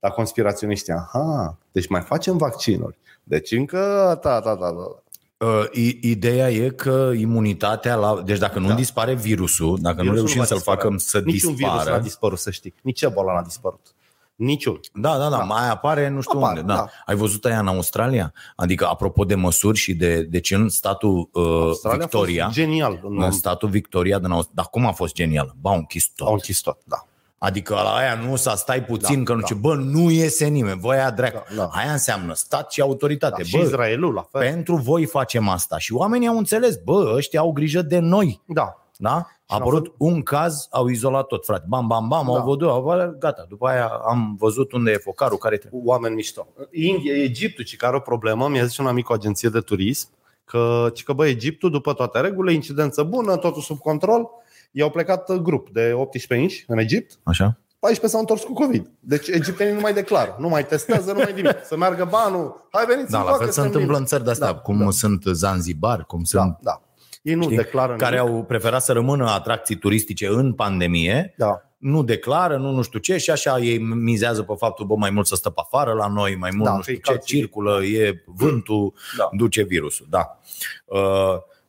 [0.00, 2.98] La conspiraționiștii, aha, deci mai facem vaccinuri.
[3.24, 3.78] Deci încă,
[4.22, 5.02] da, da, da, da.
[5.46, 8.74] Uh, i- Ideea e că imunitatea, la, deci dacă nu Da.
[8.74, 10.80] dispare virusul, dacă nu Virusul reușim va să-l dispărea.
[10.82, 12.74] facem să Niciun virus dispară, n-a dispărut, să știi.
[12.82, 13.94] Nici Ebola n-a dispărut.
[14.34, 14.80] Niciun.
[14.94, 15.42] Da, da, da, Da.
[15.42, 16.72] mai apare nu știu Apare, unde.
[16.72, 16.78] Da.
[16.78, 16.88] da.
[17.06, 18.32] Ai văzut aia în Australia?
[18.56, 22.58] Adică, apropo de măsuri și de, de ce în statul uh, Australia Victoria, a fost
[22.58, 23.00] genial.
[23.02, 25.54] În, în statul Victoria din Australia, dar cum a fost genial?
[25.60, 26.26] Ba, au închis tot.
[26.26, 27.06] au închis tot, da.
[27.38, 29.46] Adică la aia nu să stai puțin, Da, că nu da.
[29.46, 31.44] ce, bă, nu iese nimeni, voi aia dreacă.
[31.48, 31.68] Da, da.
[31.72, 33.42] Aia înseamnă stat și autoritate.
[33.42, 33.48] da.
[33.48, 34.40] Și bă, Israelul, la fel.
[34.40, 35.78] pentru voi facem asta.
[35.78, 38.40] Și oamenii au înțeles, bă, ăștia au grijă de noi.
[38.46, 38.76] Da.
[38.96, 39.26] Da?
[39.52, 41.64] A au apărut un caz, au izolat tot, frate.
[41.68, 42.32] Bam, bam, bam, Da.
[42.38, 43.46] au văzut, au văzut, gata.
[43.48, 45.80] După aia am văzut unde e focarul, care trebuie.
[45.84, 46.46] oameni mișto.
[46.70, 49.60] India, Egiptul, ci care are o problemă, mi-a zis un amic cu o agenție de
[49.60, 50.08] turism,
[50.44, 54.28] că, ci că bă, Egiptul, după toate regulile, incidență bună, totul sub control,
[54.72, 57.56] i-au plecat uh, grup de 18 inși în Egipt, Așa?
[57.78, 58.90] 14 s-au întors cu COVID.
[59.00, 61.56] Deci egiptenii nu mai declară, nu mai testează, nu mai nimic.
[61.64, 64.08] Să meargă banul, hai veniți Da, în la facă, fel se suntem întâmplă în liberi.
[64.08, 64.90] țări de-astea, Da, cum da.
[64.90, 66.82] sunt Zanzibar, cum Da, sunt da.
[67.22, 68.34] Ei nu știi, declară care nimic.
[68.34, 71.62] au preferat să rămână atracții turistice în pandemie Da.
[71.76, 75.26] nu declară, nu nu știu ce și așa ei mizează pe faptul, bă, mai mult
[75.26, 77.22] să stă pe afară la noi, mai mult Da, nu știu că e ce, cald
[77.24, 79.28] circulă, e vântul, Da.
[79.36, 80.38] duce virusul, da.
[80.84, 81.00] Uh,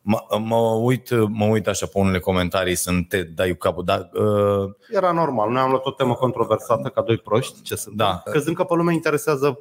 [0.00, 4.10] mă, mă, uit, mă uit așa pe unele comentarii, sunt te dai cu capul, dar
[4.12, 7.96] uh, Era normal, noi am luat o temă controversată ca doi proști, ce sunt.
[7.96, 8.22] Da.
[8.24, 9.60] Crezând că pe lume interesează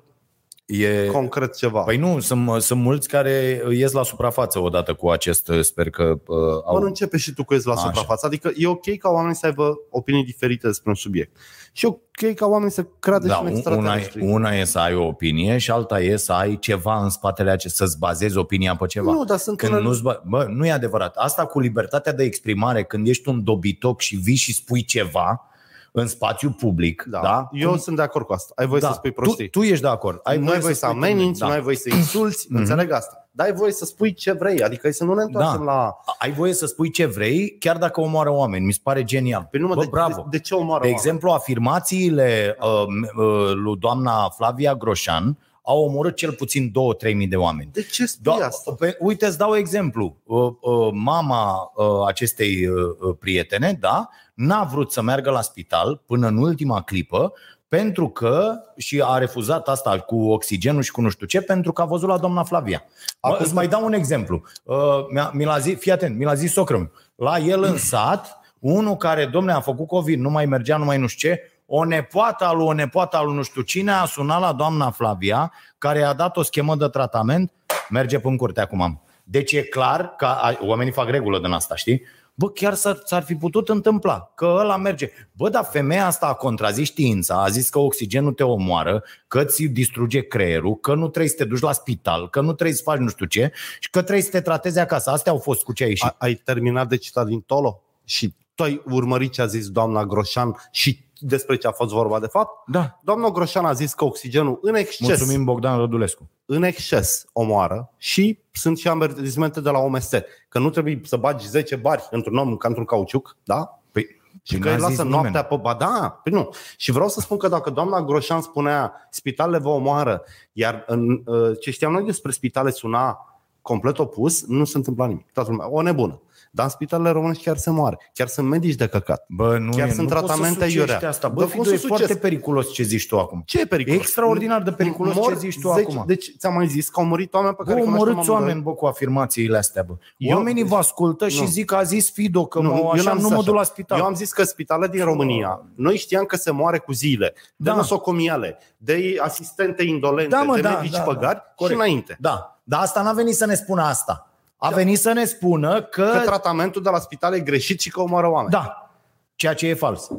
[0.66, 1.06] e...
[1.12, 1.82] concret ceva.
[1.82, 6.18] Păi nu, sunt, sunt mulți care ies la suprafață odată cu acest, sper că uh,
[6.28, 6.80] Mă, au...
[6.80, 7.82] nu începe și tu cu ești la Așa.
[7.82, 8.26] suprafață.
[8.26, 11.38] Adică e ok ca oamenii să aibă opinii diferite despre un subiect.
[11.72, 14.22] Și e ok ca oamenii să creadă Da, și în una, extraterestri.
[14.22, 17.76] una e să ai o opinie și alta e să ai ceva în spatele acest,
[17.76, 19.12] să-ți bazezi opinia pe ceva.
[19.12, 20.22] Nu, dar sunt Când unele- nu ba...
[20.28, 21.16] Bă, nu e adevărat.
[21.16, 25.48] Asta cu libertatea de exprimare, când ești un dobitoc și vii și spui ceva
[25.96, 27.20] în spațiu public, da?
[27.22, 27.50] da?
[27.52, 28.54] Eu Cum- sunt de acord cu asta.
[28.56, 28.88] Ai voie da.
[28.88, 29.50] să spui prostii.
[29.50, 30.20] Tu, tu ești de acord.
[30.24, 31.46] Ai nu ai voie să spui ameninți, da.
[31.46, 32.58] nu ai voie să insulți, Mhm.
[32.60, 33.28] înțeleg asta.
[33.32, 35.72] Dar ai voie să spui ce vrei, adică să nu ne întoarcem Da.
[35.72, 35.96] la...
[36.20, 38.66] Ai voie să spui ce vrei, chiar dacă omoară oameni.
[38.66, 39.48] Mi se pare genial.
[39.52, 40.16] Păi nu, mă, Bă, de, bravo.
[40.30, 40.94] De, de ce omoară De oameni?
[40.96, 42.84] exemplu, afirmațiile uh,
[43.16, 47.70] uh, lui doamna Flavia Groșan au omorât cel puțin 2-3 mii de oameni.
[47.74, 48.72] De ce spui Da, asta?
[48.72, 50.18] pe, uite, îți dau exemplu.
[50.24, 52.76] Uh, uh, Mama uh, acestei uh,
[53.08, 57.34] uh, prietene, da, n-a vrut să meargă la spital până în ultima clipă
[57.68, 61.82] pentru că și a refuzat asta cu oxigenul și cu nu știu ce, pentru că
[61.82, 62.84] a văzut la doamna Flavia.
[63.22, 64.44] Mă, Acum- îți mai dau un exemplu.
[64.64, 64.76] Uh,
[65.12, 68.96] mi-a, mi l-a zis, fii atent, mi l-a zis socră La el în sat, unul
[68.96, 72.46] care, domne, a făcut COVID, nu mai mergea, nu mai nu știu ce, o nepoată
[72.46, 76.00] al lui, o nepoată al lui nu știu cine a sunat la doamna Flavia, care
[76.00, 77.52] i-a dat o schemă de tratament,
[77.90, 79.02] merge pe în curte acum.
[79.24, 82.02] Deci e clar că a, oamenii fac regulă din asta, știi?
[82.36, 85.10] Bă, chiar s-ar, s-ar fi putut întâmpla că ăla merge.
[85.32, 89.64] Bă, dar femeia asta a contrazis știința, a zis că oxigenul te omoară, că îți
[89.64, 93.00] distruge creierul, că nu trebuie să te duci la spital, că nu trebuie să faci
[93.00, 95.10] nu știu ce și că trebuie să te tratezi acasă.
[95.10, 96.06] Astea au fost cu ce ai ieșit.
[96.06, 97.82] A, ai terminat de citat din Tolo?
[98.04, 102.20] Și tu ai urmărit ce a zis doamna Groșan și despre ce a fost vorba
[102.20, 102.68] de fapt?
[102.68, 103.00] Da.
[103.04, 106.30] Doamna Groșan a zis că oxigenul în exces, Mulțumim Bogdan Rădulescu.
[106.46, 110.10] în exces omoară și sunt și avertismente de la OMS
[110.50, 113.80] că nu trebuie să bagi 10 bari într-un om ca într-un cauciuc, da?
[113.92, 114.08] Păi,
[114.44, 115.22] Și că n-a îi zis lasă nimeni.
[115.22, 115.56] noaptea pe...
[115.62, 116.50] Ba da, păi nu.
[116.78, 121.52] Și vreau să spun că dacă doamna Groșan spunea spitalele vă omoară, iar în, uh,
[121.60, 123.28] ce știam noi despre spitale suna
[123.62, 125.32] complet opus, nu se întâmpla nimic.
[125.34, 126.22] Toată lumea, o nebună.
[126.56, 127.98] Dar în spitalele românești chiar se moare.
[128.14, 129.26] Chiar sunt medici de căcat.
[129.28, 131.10] Bă, nu Chiar e, sunt nu poți tratamente să sucești iurea.
[131.10, 131.28] asta.
[131.28, 131.98] Bă, Bă, Fido, cum să e sucesc?
[132.00, 133.42] foarte periculos ce zici tu acum.
[133.46, 134.00] Ce e periculos?
[134.00, 136.04] E extraordinar de periculos Mor ce zici tu 10 acum.
[136.08, 138.48] Deci ți-am mai zis că au murit oameni pe Bă, care îi cunoaștem omorâți amândoi.
[138.48, 139.94] oameni, bă, cu afirmațiile astea, bă.
[140.18, 141.48] Eu- Oamenii vă ascultă și Nu.
[141.48, 143.46] zic că a zis Fido, că Nu, mă, eu așa n-am nu zis mă așa.
[143.46, 144.00] duc la spital.
[144.00, 147.70] Eu am zis că spitalele din România, noi știam că se moare cu zile, de
[147.70, 147.76] Da.
[147.76, 151.04] nosocomiale, de asistente indolente, Da, mă, de da, medici da, da.
[151.04, 151.80] păgari și Corect.
[151.80, 152.18] înainte.
[152.20, 154.28] Da, dar asta n-a venit să ne spună asta.
[154.66, 156.10] A venit să ne spună că...
[156.14, 158.52] Că tratamentul de la spital e greșit și că omoară oameni.
[158.52, 158.92] Da,
[159.36, 160.10] ceea ce e fals.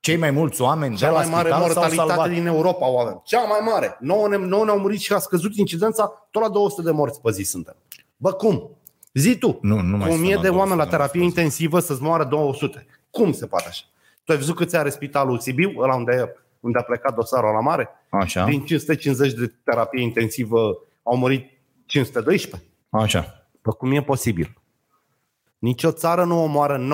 [0.00, 2.30] Cei mai mulți oameni Cea de la mai mare spital s-au mortalitate salvat.
[2.30, 3.22] din Europa o avem.
[3.24, 3.96] Cea mai mare.
[4.00, 7.30] Nouă ne, nouă ne-au murit și a scăzut incidența, tot la 200 de morți pe
[7.30, 7.76] zi suntem.
[8.16, 8.70] Bă, cum?
[9.14, 9.58] Zi tu.
[9.62, 11.40] Nu, nu mai Cu 1000 suntem de la 200 oameni la de terapie morți pe
[11.40, 11.42] zi.
[11.42, 12.86] intensivă să-ți moară 200.
[13.10, 13.84] Cum se poate așa?
[14.24, 17.88] Tu ai văzut câți are spitalul Sibiu, ăla unde, unde a plecat dosarul la mare?
[18.10, 20.58] Așa, Din 550 de terapie intensivă
[21.02, 21.50] au murit
[21.86, 22.62] 512.
[22.90, 23.36] așa.
[23.62, 24.56] Bă, cum e posibil?
[25.58, 26.86] Nici o țară nu omoară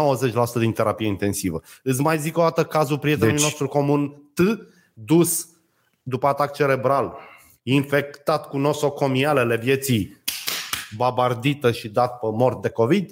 [0.57, 1.63] 90% din terapie intensivă.
[1.83, 4.41] Îți mai zic o dată cazul prietenului Deci- nostru comun T,
[4.95, 5.49] dus
[6.03, 7.17] după atac cerebral,
[7.63, 10.23] infectat cu nosocomialele vieții,
[10.97, 13.11] babardită și dat pe mort de COVID.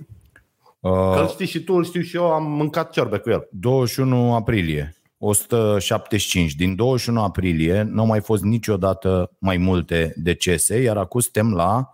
[0.81, 3.49] Că îl Uh, știi și tu, îl știu și eu, am mâncat ciorbe cu el.
[3.51, 6.55] 21 aprilie, 175.
[6.55, 11.91] Din 21 aprilie nu au mai fost niciodată mai multe decese, iar acum suntem la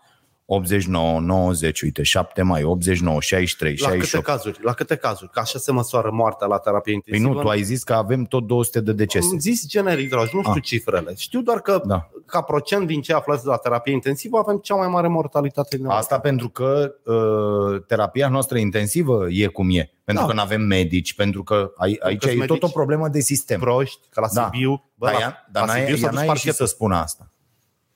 [0.55, 4.27] 89, 90, uite, 7 mai, 89, 63, La câte 68.
[4.27, 4.59] cazuri?
[4.65, 5.31] La câte cazuri?
[5.31, 7.33] Că așa se măsoară moartea la terapie Păi intensivă.
[7.35, 9.29] nu, tu ai zis că avem tot 200 de decese.
[9.33, 10.63] Am zis generic, dragi, nu știu Ah.
[10.63, 11.15] cifrele.
[11.17, 12.09] Știu doar că Da.
[12.27, 15.85] ca procent din ce aflați de la terapie intensivă avem cea mai mare mortalitate din
[15.85, 16.01] Europa.
[16.01, 19.91] Asta pentru că uh, terapia noastră intensivă e cum e.
[20.05, 20.29] Pentru Da.
[20.31, 23.21] că nu avem medici, pentru că ai, aici că-s e tot medici o problemă de
[23.21, 23.61] sistem.
[23.61, 24.45] proști, ca la Da.
[24.53, 24.85] Sibiu.
[24.95, 26.67] Bă, Dar la, ea, dar la n-ai, Sibiu s-a ea dus n-a ieșit parchetul.
[26.67, 27.31] să spună asta.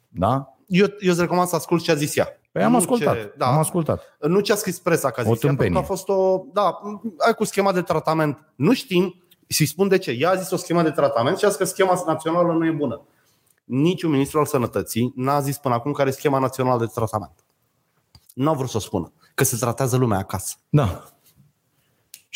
[0.09, 0.56] Da?
[0.67, 2.29] Eu, eu îți recomand să ascult ce a zis ea.
[2.53, 3.15] Păi am Nu ascultat.
[3.15, 4.03] Ce, da, Am ascultat.
[4.21, 5.79] Nu ce a scris presa că a O zis ea, pentru că tâmpenie.
[5.79, 6.45] a fost o...
[6.53, 6.79] Da,
[7.27, 8.39] ai cu schema de tratament.
[8.55, 10.11] Nu știm și spun de ce.
[10.11, 12.71] Ea a zis o schemă de tratament și a zis că schema națională nu e
[12.71, 13.01] bună.
[13.65, 17.45] Niciun ministru al sănătății n-a zis până acum care e schema națională de tratament.
[18.35, 19.13] Nu au vrut să o spună.
[19.35, 20.55] Că se tratează lumea acasă.
[20.69, 21.05] Da.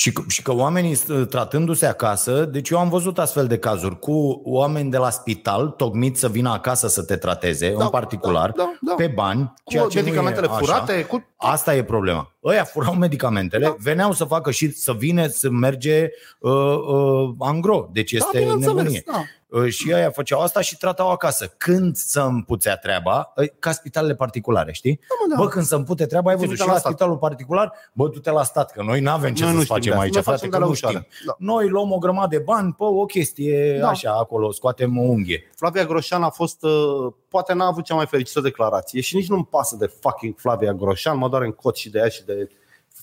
[0.00, 3.98] Și că, și că oamenii st- tratându-se acasă, deci eu am văzut astfel de cazuri
[3.98, 8.50] cu oameni de la spital tocmiți să vină acasă să te trateze, Da, în particular,
[8.50, 8.94] da, da, da.
[8.94, 10.56] pe bani, Cu ceea ce nu e medicamentele așa.
[10.56, 12.32] furate, cu Asta e problema.
[12.44, 13.76] Ăia furau medicamentele, Da.
[13.78, 17.88] veneau să facă și să vină să merge uh, uh, angro.
[17.92, 19.02] Deci este da, bineînțeles, nebunie.
[19.06, 19.22] da.
[19.50, 21.46] Uh, Și ăia făceau asta și tratau acasă.
[21.56, 25.00] Când să împuțea treaba, uh, ca spitalele particulare, știi?
[25.28, 25.42] mă, da.
[25.42, 26.48] Bă, când să împute treaba, ai văzut.
[26.54, 26.92] Trimite Și la la stat.
[26.92, 29.74] spitalul particular, bă, du-te la stat, că noi nu avem ce Noi să nu știm
[29.74, 30.02] facem de asta.
[30.04, 31.06] aici, Noi frate, facem că de la nu ușoară.
[31.10, 31.26] știm.
[31.26, 31.34] Da.
[31.38, 33.88] Noi luăm o grămadă de bani, pe o chestie Da.
[33.88, 35.50] așa acolo, scoatem o unghie.
[35.56, 39.46] Flavia Groșan a fost, uh, poate n-a avut cea mai fericită declarație și nici nu-mi
[39.50, 42.48] pasă de fucking Flavia Groșan, mă doare în cot și de ea și de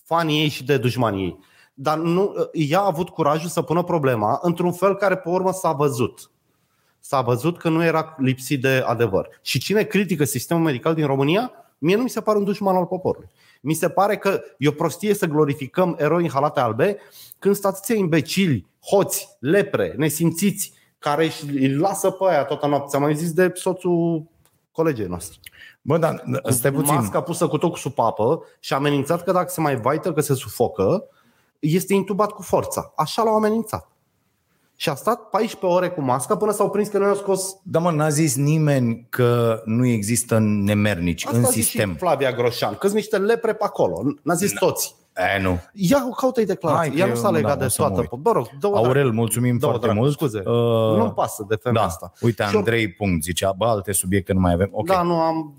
[0.05, 1.39] fanii ei și de dușmanii ei.
[1.73, 5.51] Dar nu, uh, ea a avut curajul să pună problema într-un fel care pe urmă
[5.51, 6.31] s-a văzut.
[7.07, 9.29] S-a văzut că nu era lipsit de adevăr.
[9.41, 12.85] Și cine critică sistemul medical din România, mie nu mi se pare un dușman al
[12.85, 13.29] poporului.
[13.61, 16.97] Mi se pare că e o prostie să glorificăm eroi în halate albe
[17.39, 22.99] când stați imbecili, hoți, lepre, nesimțiți, care își- îi lasă pe aia toată noaptea.
[22.99, 24.23] Am mai zis de soțul
[24.71, 25.37] colegei noastre.
[25.81, 26.93] Bă, dar stai Cu puțin.
[26.95, 30.21] Masca pusă cu tot cu supapă și a amenințat că dacă se mai vaită, că
[30.21, 31.03] se sufocă,
[31.59, 32.93] este intubat cu forța.
[32.95, 33.87] Așa l-au amenințat.
[34.79, 37.79] Și a stat 14 ore cu masca până s-au prins că nu i-au scos Da,
[37.79, 41.91] mă, n-a zis nimeni că nu există nemernici Asta în a zis sistem.
[41.91, 44.01] și Flavia Groșan, că sunt niște lepre pe acolo.
[44.23, 44.95] N-a zis toți.
[45.37, 45.59] E, nu.
[45.73, 46.91] Ia, caută-i Hai declarații.
[46.91, 48.07] că Ea nu s-a eu- legat da, de o să mă toată.
[48.11, 48.21] uit.
[48.21, 50.13] Bă, rog, dă Aurel, mulțumim Două foarte dragă, mult.
[50.13, 50.37] scuze.
[50.39, 51.87] Uh, Nu-mi pasă de femeia da.
[51.89, 52.11] asta.
[52.21, 54.69] Uite, Și eu- Andrei Punct zicea, bă, alte subiecte nu mai avem.
[54.71, 54.85] Ok.
[54.87, 55.53] Da, nu am...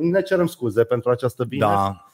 [0.00, 1.66] Ne cerem scuze pentru această bine.
[1.66, 2.06] da,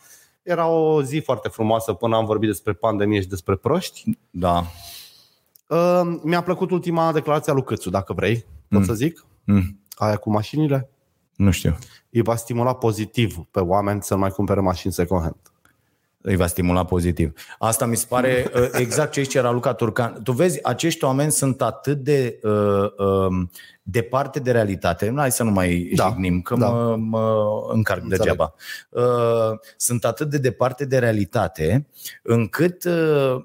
[0.43, 4.05] Era o zi foarte frumoasă până am vorbit despre pandemie și despre proști.
[4.31, 4.65] da.
[5.69, 8.35] Uh, mi-a plăcut ultima declarație a lui Câțu, dacă vrei.
[8.69, 8.85] Pot Mm.
[8.87, 9.27] să zic?
[9.45, 10.89] Mm, Aia cu mașinile.
[11.37, 11.79] nu știu.
[12.11, 15.37] Îi va stimula pozitiv pe oameni să nu mai cumpere mașini second hand.
[16.21, 17.33] Îi va stimula pozitiv.
[17.59, 20.21] Asta mi se pare uh, exact ce zice Raluca Turcan.
[20.23, 22.53] Tu vezi, acești oameni sunt atât de uh,
[22.97, 23.47] uh,
[23.83, 25.13] departe de realitate.
[25.17, 26.69] Hai să nu mai Da, jignim, că da.
[26.69, 27.37] mă, mă
[27.73, 28.19] încarc Înțeleg.
[28.23, 28.55] degeaba.
[28.91, 31.87] Uh, sunt atât de departe de realitate
[32.23, 32.93] încât uh,
[33.35, 33.45] uh,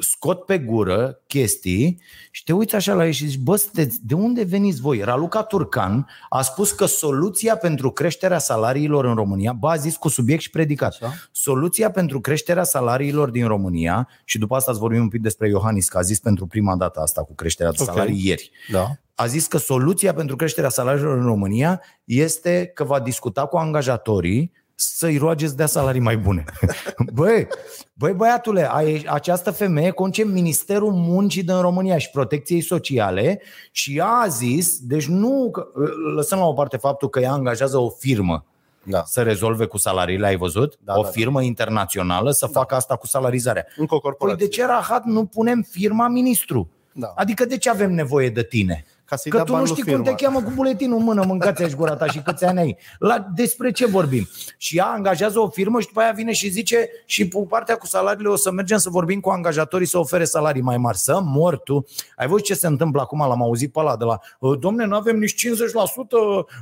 [0.00, 2.00] scot pe gură chestii
[2.30, 5.00] și te uiți așa la ei și zici, bă, sunteți, de unde veniți voi?
[5.00, 10.08] Raluca Turcan a spus că soluția pentru creșterea salariilor în România, bă, a zis cu
[10.08, 11.12] subiect și predicat, Așa.
[11.32, 15.88] soluția pentru creșterea salariilor din România, și după asta îți vorbim un pic despre Iohannis,
[15.88, 17.88] că a zis pentru prima dată asta cu creșterea de Ok.
[17.88, 18.86] salarii ieri Da.
[19.14, 24.52] a zis că soluția pentru creșterea salariilor în România este că va discuta cu angajatorii
[24.82, 26.44] să-i roage să dea salarii mai bune.
[27.12, 27.46] Băi,
[27.92, 34.06] băi băiatule, ai, această femeie conduce Ministerul Muncii din România și Protecției Sociale și ea
[34.06, 35.66] a zis, deci nu, că-
[36.14, 38.44] lăsăm la o parte faptul că ea angajează o firmă
[38.82, 39.02] Da.
[39.06, 40.78] să rezolve cu salariile, ai văzut?
[40.84, 41.08] Da, o da, da.
[41.08, 43.66] firmă internațională să facă asta cu salarizarea.
[43.76, 44.46] Încă o Păi corporație.
[44.46, 46.70] de ce rahat nu punem firma ministru?
[46.94, 47.12] Da.
[47.16, 48.84] Adică de ce avem nevoie de tine?
[49.12, 50.32] Ca să-i Că dea tu nu bani știi lui cum te firma.
[50.32, 52.76] cheamă cu buletinul în mână, mâncați aici gura ta și câți ani ai.
[52.98, 54.28] La, despre ce vorbim?
[54.56, 57.86] Și ea angajează o firmă și după aia vine și zice și pe partea cu
[57.86, 60.98] salariile o să mergem să vorbim cu angajatorii să ofere salarii mai mari.
[60.98, 61.84] Să mor tu.
[62.16, 63.18] Ai văzut ce se întâmplă acum?
[63.18, 64.18] L-am auzit pe ăla de la
[64.58, 65.48] Domne, nu avem nici 50%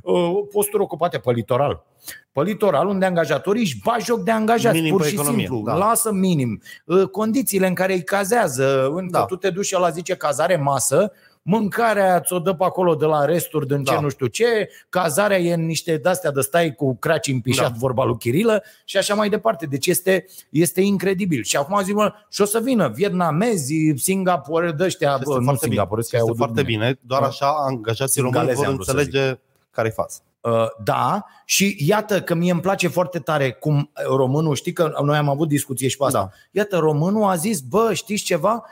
[0.03, 0.15] uh,
[0.53, 1.85] posturi ocupate pe litoral.
[2.33, 5.63] Pe litoral, unde angajatorii își bat joc de angajați, Minim pur pe și economie, simplu.
[5.73, 5.75] da.
[5.75, 6.63] Lasă minim.
[6.85, 9.19] Uh, Condițiile în care îi cazează, în Da.
[9.19, 11.13] că tu te duci și ăla zice cazare masă,
[11.43, 14.01] mâncarea ți-o dă pe acolo de la resturi din ce Da.
[14.01, 17.77] nu știu ce, cazarea e în niște de-astea de stai cu craci împișat, Da.
[17.79, 19.67] vorba lui Chirilă și așa mai departe.
[19.67, 21.43] Deci este, este incredibil.
[21.43, 25.45] Și acum zic, mă, și o să vină vietnamezi, Singapore, de ăștia, Este bă, nu
[25.45, 26.21] foarte Singapore, bine.
[26.21, 26.99] că Este foarte bine.
[27.01, 27.27] Doar Da.
[27.27, 29.39] așa angajații români Singalezi vor am vrut să înțelege
[29.71, 30.21] care-i față.
[30.41, 35.17] Uh, da, și iată că mie îmi place foarte tare cum românul, știi că noi
[35.17, 36.19] am avut discuție și pe asta.
[36.19, 36.29] Da.
[36.51, 38.65] Iată, românul a zis, bă, știți ceva?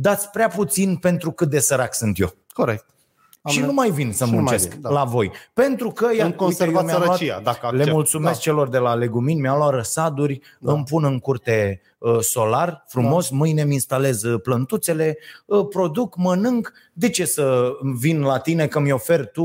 [0.00, 2.34] Dați prea puțin pentru cât de sărac sunt eu.
[2.52, 2.84] Corect.
[3.42, 4.90] Am și nu mai vin să și nu mai muncesc vin, da.
[4.90, 5.30] la voi.
[5.52, 7.92] Pentru că ia, Îmi conservați uite, eu mi-am luat- sărăcia, dacă Le accept.
[7.92, 8.38] mulțumesc Da.
[8.40, 10.72] celor de la Legumin, mi-au luat răsaduri, Da.
[10.72, 16.72] îmi pun în curte uh, solar frumos, mâine îmi instalez uh, plântuțele, uh, produc, mănânc.
[16.92, 19.42] De ce să vin la tine că mi oferi tu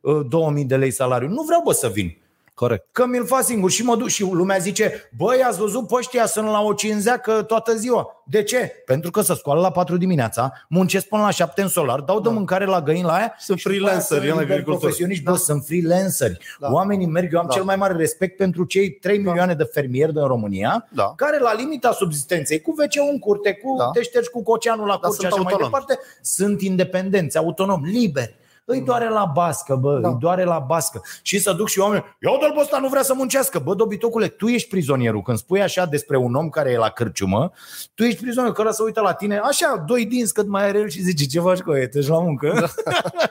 [0.00, 1.28] uh, 2000 de lei salariu?
[1.28, 2.16] Nu vreau bă să vin.
[2.54, 2.86] Corect.
[2.92, 6.26] Că mi-l fac singur și mă duc și lumea zice Băi, ați văzut pe ăștia
[6.26, 8.72] sunt la o cinzeacă toată ziua De ce?
[8.86, 12.28] Pentru că se scoală la 4 dimineața Muncesc până la 7 în solar Dau de
[12.28, 14.78] mâncare la găini la aia Sunt și după aia freelanceri sunt în liber agricultură.
[14.78, 16.70] profesioniști, Bă, sunt freelanceri Da.
[16.72, 17.52] Oamenii merg, eu am Da.
[17.52, 21.12] cel mai mare respect pentru cei 3 milioane de fermieri din România Da.
[21.16, 23.90] Care la limita subzistenței Cu wc în curte, cu Da.
[23.90, 25.72] te ștergi cu coceanul la Dar curte și sunt așa mai autonomi.
[25.86, 28.34] departe Sunt independenți, autonomi, liberi
[28.64, 30.08] îi doare la bască, bă, Da.
[30.08, 31.02] îi doare la bască.
[31.22, 33.58] Și să duc și oameni, ia dă-l pe ăsta, nu vrea să muncească.
[33.58, 35.22] Bă, dobitocule, tu ești prizonierul.
[35.22, 37.52] Când spui așa despre un om care e la cârciumă,
[37.94, 40.78] tu ești prizonierul, că ăla se uită la tine, așa, doi dinți cât mai are
[40.78, 42.68] el și zice, ce faci cu aia, ești la muncă?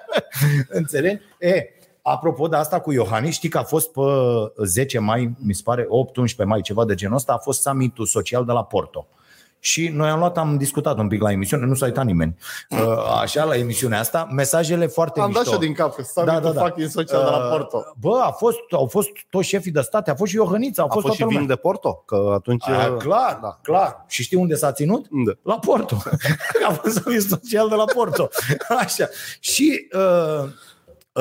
[0.70, 1.22] Înțelegi?
[1.40, 1.68] E,
[2.06, 4.02] Apropo de asta cu Iohannis, știi că a fost pe
[4.66, 8.46] 10 mai, mi se pare, 8-11 mai, ceva de genul ăsta, a fost summitul social
[8.46, 9.08] de la Porto.
[9.66, 12.36] Și noi am luat, am discutat un pic la emisiune, nu s-a uitat nimeni.
[12.70, 12.80] Uh,
[13.22, 15.42] Așa, la emisiunea asta, mesajele foarte Am mișto.
[15.44, 16.64] dat și eu din cap că s-a da, da, da.
[16.64, 17.78] fucking social de la Porto.
[17.78, 20.86] Uh, Bă, a fost, au fost toți șefii de state, a fost și Iohănița, a,
[20.86, 21.38] A fost toată și lumea.
[21.38, 22.68] vin de Porto, că atunci...
[22.68, 23.60] A, clar, Da.
[23.62, 24.04] clar.
[24.08, 25.06] Și știi unde s-a ținut?
[25.12, 25.40] Unde?
[25.44, 25.96] La Porto.
[26.68, 28.28] a fost summit social de la Porto.
[28.80, 29.08] Așa.
[29.40, 30.50] Și uh,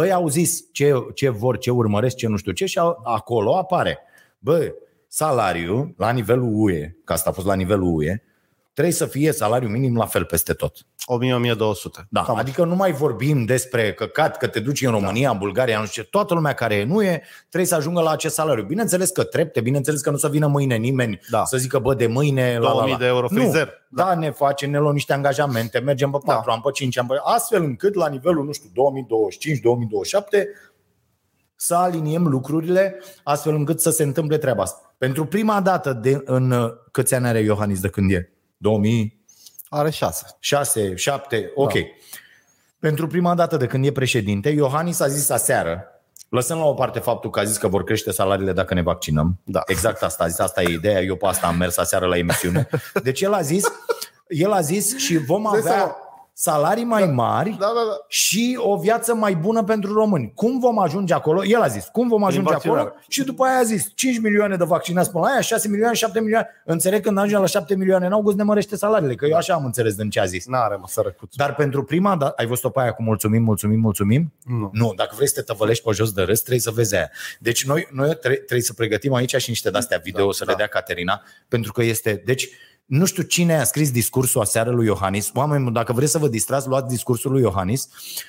[0.05, 3.57] ei au zis ce, ce vor, ce urmăresc, ce nu știu ce și au, acolo
[3.57, 3.99] apare.
[4.39, 4.73] Bă,
[5.09, 8.23] salariul la nivelul UE, că asta a fost la nivelul UE,
[8.73, 10.77] trebuie să fie salariul minim la fel peste tot.
[10.77, 10.85] 1000-1200.
[12.09, 15.79] Da, Cam adică nu mai vorbim despre căcat, că te duci în România, în Bulgaria,
[15.79, 18.65] nu știu ce, toată lumea care nu e, trebuie să ajungă la acest salariu.
[18.65, 21.45] Bineînțeles că trepte, bineînțeles că nu să vină mâine nimeni Da.
[21.45, 22.59] să zică, bă, de mâine...
[22.59, 22.99] La, la, 2000 la.
[22.99, 23.41] de euro Nu.
[23.41, 23.73] frizer.
[23.89, 26.53] Da, ne face, ne luăm niște angajamente, mergem pe 4 Da.
[26.53, 27.15] ani, pe 5 ani, pe...
[27.25, 28.71] astfel încât la nivelul, nu știu, 2025-2027
[31.57, 34.95] să aliniem lucrurile astfel încât să se întâmple treaba asta.
[34.99, 38.33] Pentru prima dată de, în uh, câți ani are Iohannis de când e?
[38.63, 39.25] 2000?
[39.69, 40.37] Are 6.
[40.39, 41.73] 6, 7, ok.
[41.73, 41.79] Da.
[42.79, 45.85] Pentru prima dată de când e președinte, Iohannis a zis aseară,
[46.29, 49.41] lăsând la o parte faptul că a zis că vor crește salariile dacă ne vaccinăm.
[49.45, 49.63] Da.
[49.67, 52.69] Exact asta a zis, asta e ideea, eu pe asta am mers aseară la emisiune.
[53.03, 53.65] Deci el a zis,
[54.29, 55.97] el a zis și vom Dai avea seama.
[56.35, 57.97] Salarii mai mari Da, da, da.
[58.09, 60.33] și o viață mai bună pentru români.
[60.35, 61.45] Cum vom ajunge acolo?
[61.45, 62.75] El a zis, cum vom ajunge acolo?
[62.75, 63.05] vaccinare.
[63.09, 66.21] Și după aia a zis, 5 milioane de vaccinați până la aia, 6 milioane, 7
[66.21, 66.47] milioane.
[66.65, 69.65] Înțeleg când ajungem la 7 milioane în august ne mărește salariile, că eu așa am
[69.65, 70.47] înțeles din ce a zis.
[70.47, 71.35] N-are mă sărăcuț.
[71.35, 74.33] Dar pentru prima dată, ai văzut-o pe aia cu mulțumim, mulțumim, mulțumim?
[74.45, 74.71] Nu.
[74.73, 77.11] Nu, dacă vrei să te tăvălești pe jos de râs, trebuie să vezi aia.
[77.39, 80.51] Deci noi, noi tre- trebuie să pregătim aici și niște de-astea video da, să da.
[80.51, 82.49] le dea Caterina, pentru că este, deci
[82.87, 85.31] nu știu cine a scris discursul aseară lui Iohannis.
[85.35, 87.89] Oameni, buni, dacă vreți să vă distrați, luați discursul lui Iohannis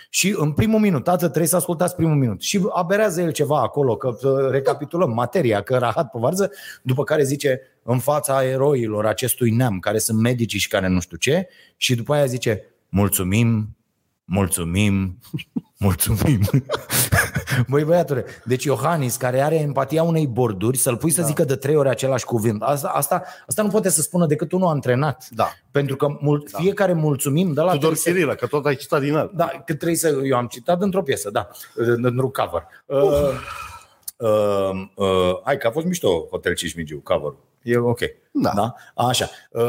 [0.09, 2.41] și în primul minut, tată, trebuie să ascultați primul minut.
[2.41, 6.51] Și aberează el ceva acolo, că uh, recapitulăm materia, că rahat pe varză,
[6.81, 11.17] după care zice în fața eroilor acestui neam, care sunt medici și care nu știu
[11.17, 11.47] ce,
[11.77, 13.77] și după aia zice mulțumim,
[14.25, 15.19] mulțumim,
[15.77, 16.39] mulțumim.
[17.69, 21.27] Băi băiatule, deci Iohannis, care are empatia unei borduri, să-l pui să da.
[21.27, 24.67] zică de trei ori același cuvânt, asta, asta, asta nu poate să spună decât unul
[24.67, 25.27] antrenat.
[25.31, 25.51] Da.
[25.71, 26.57] Pentru că mul- da.
[26.59, 29.31] fiecare mulțumim de la Tudor trebuie să- Chirilă, că tot ai citat din el.
[29.33, 30.19] da, că trebuie să...
[30.23, 32.67] Eu am citat într-o piesă, da, într-un cover.
[32.85, 33.01] Uh,
[34.17, 37.33] uh, uh, hai că a fost mișto Hotel Cismigiu, cover
[37.63, 37.99] E ok.
[38.31, 38.51] Da.
[38.55, 38.73] da?
[38.95, 39.29] Așa.
[39.51, 39.63] Uh,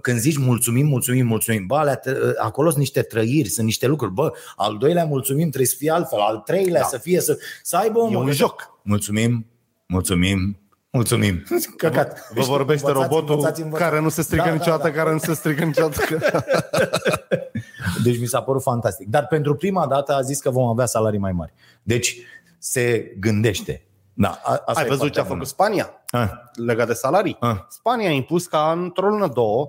[0.00, 4.12] când zici mulțumim, mulțumim, mulțumim, bă, alea, uh, acolo sunt niște trăiri, sunt niște lucruri.
[4.12, 6.86] Bă, al doilea mulțumim trebuie să fie altfel, al treilea Da.
[6.86, 8.78] să fie să, să aibă o E un joc.
[8.82, 9.46] Mulțumim,
[9.86, 10.58] mulțumim,
[10.90, 11.42] mulțumim.
[11.76, 12.32] Căcat.
[12.34, 13.90] Vă vorbește Învățați, robotul învățați, învățați.
[13.90, 14.94] care nu se strică Da, da, niciodată, da.
[14.94, 16.00] care nu se strică niciodată.
[18.04, 19.08] Deci mi s-a părut fantastic.
[19.08, 21.52] Dar pentru prima dată a zis că vom avea salarii mai mari.
[21.82, 22.16] Deci
[22.58, 23.86] se gândește.
[24.18, 25.34] Da, a, asta Ai e văzut partea ce a bună.
[25.34, 27.36] făcut Spania Ah, legat de salarii?
[27.40, 27.56] Ah.
[27.68, 29.68] Spania a impus ca într-o lună, două,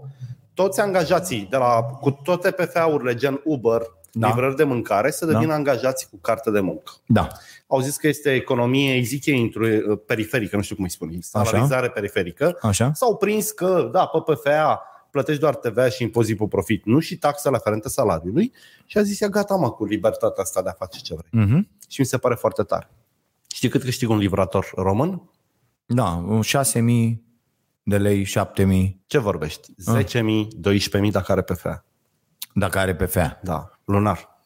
[0.54, 3.82] toți angajații de la, cu toate PFA-urile gen Uber,
[4.12, 4.28] Da.
[4.28, 4.28] da.
[4.28, 6.92] livrări de mîncare, să devină angajați cu carte de muncă.
[7.06, 7.28] da.
[7.68, 11.18] Au zis că este economie, îi zic ei, intru- periferică, nu știu cum îi spun,
[11.22, 12.58] salarizare periferică.
[12.62, 12.92] Așa?
[12.94, 14.82] S-au prins că, da, pe PFA
[15.12, 18.54] plătești doar TVA și impozit pe profit, nu și taxele aferente salariului
[18.86, 21.44] și a zis, ia gata mă cu libertatea asta de a face ce vrei.
[21.46, 21.68] Mhm.
[21.90, 22.90] Și mi se pare foarte tare.
[23.58, 25.30] Știi cât câștigă un livrator român?
[25.86, 26.26] Da,
[26.74, 27.18] 6.000
[27.84, 29.72] de lei, 7.000 Ce vorbești?
[30.04, 30.18] 10.000,
[31.06, 31.86] 12.000 dacă are PFA.
[32.54, 33.40] dacă are PFA.
[33.44, 34.40] Da, lunar.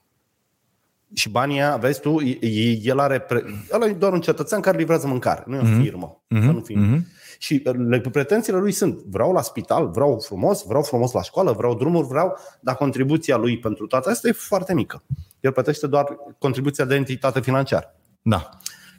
[1.14, 3.43] Și banii aia, vezi tu, e- e- el are, pre...
[3.72, 6.22] ăla e doar un cetățean care livrează mâncare, nu e o firmă.
[6.28, 6.80] Mhm, Să nu fim.
[6.80, 7.07] mhm.
[7.39, 11.51] Și uh, le- pretențiile lui sunt, vreau la spital, vreau frumos, vreau frumos la școală,
[11.51, 15.03] vreau drumuri, vreau, dar contribuția lui pentru toate astea e foarte mică.
[15.39, 16.05] El plătește doar
[16.39, 17.95] contribuția de entitate financiară.
[18.22, 18.49] Da.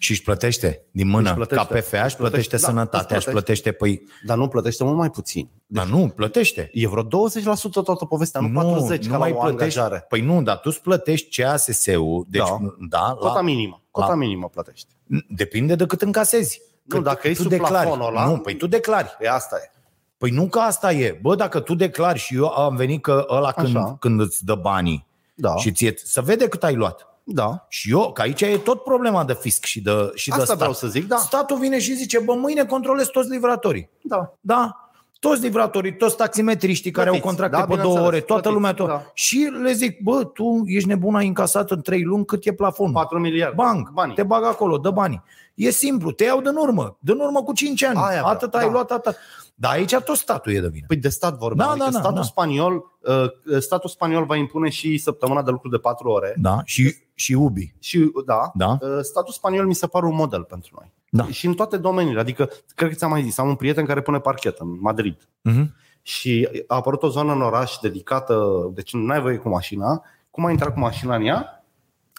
[0.03, 1.67] Și își plătește din mână Își plătește.
[1.67, 5.11] ca PFA, își plătește da, sănătatea, își își plătește, păi, Dar nu plătește mult mai
[5.11, 5.49] puțin.
[5.67, 6.71] dar nu, plătește.
[6.73, 9.39] E vreo 20% toată povestea, nu, 40% ca la o plătești.
[9.79, 10.05] angajare.
[10.09, 12.59] Păi nu, dar tu îți plătești CASS-ul, deci Da.
[12.99, 13.83] da, Cota la, minimă.
[13.91, 14.87] Cota la- minimă plătești.
[15.29, 16.61] depinde de cât încasezi.
[16.83, 17.73] Nu, Că dacă tu- e tu sub declari.
[17.87, 19.17] plafonul ăla- Nu, păi tu declari.
[19.21, 19.71] E asta e.
[20.19, 21.19] Păi nu că asta e.
[21.23, 23.97] Bă, dacă tu declari și eu am venit că ăla când, Așa.
[24.01, 25.57] când îți dă banii Da.
[25.57, 27.07] și ție, să vede cât ai luat.
[27.25, 27.67] Da.
[27.69, 30.57] Și eu, că aici e tot problema de fisc și de, și de Asta stat.
[30.57, 31.17] vreau să zic, da.
[31.17, 33.91] Statul vine și zice, bă, mâine controlez toți livratorii.
[34.03, 34.33] Da.
[34.41, 34.77] Da.
[35.21, 37.35] toți livratorii, toți taximetriștii care au Plătiți.
[37.35, 38.89] contracte Da, pe două bineînțeles, ore, toată plătiți, lumea tot.
[38.89, 39.11] da.
[39.15, 42.93] Și le zic, bă, tu ești nebun, ai încasat în trei luni cât e plafonul.
[42.93, 43.55] 4 miliarde.
[43.57, 44.15] Banc, Banii.
[44.15, 45.23] te bag acolo, dă banii.
[45.55, 47.99] E simplu, te iau din urmă, din urmă cu 5 ani.
[48.03, 48.71] Aia, atât ai da.
[48.71, 49.17] luat, atât.
[49.63, 50.85] Dar aici tot statul e de vină.
[50.87, 51.65] Păi de stat vorbim.
[51.65, 52.23] Da, adică da, da, statul da.
[52.23, 56.35] spaniol, uh, statul spaniol va impune și săptămâna de lucru de 4 ore.
[56.37, 57.75] Da, și, și ubi.
[57.79, 58.79] Și da, Da.
[58.81, 60.93] uh, statul spaniol mi se pare un model pentru noi.
[61.11, 61.27] Da.
[61.27, 62.21] Și în toate domeniile.
[62.21, 65.29] Adică, cred că ți-am mai zis, am un prieten care pune parchet în Madrid.
[65.43, 65.75] Mhm.
[66.03, 68.45] Și a apărut o zonă în oraș dedicată,
[68.75, 70.03] deci nu ai voie cu mașina.
[70.31, 71.62] Cum ai intrat cu mașina în ea?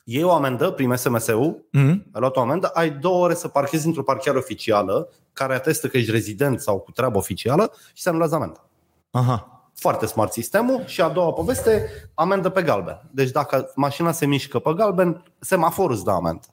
[0.04, 1.90] Iei o amendă, prin SMS-ul, Mhm.
[2.12, 5.98] ai luat o amendă, ai două ore să parchezi într-o parchiere oficială care atestă că
[5.98, 8.66] ești rezident sau cu treabă oficială și se anulează amenda.
[9.12, 9.48] Aha.
[9.76, 13.02] Foarte smart sistemul și a doua poveste, amendă pe galben.
[13.12, 16.48] Deci dacă mașina se mișcă pe galben, semaforul îți dă amendă.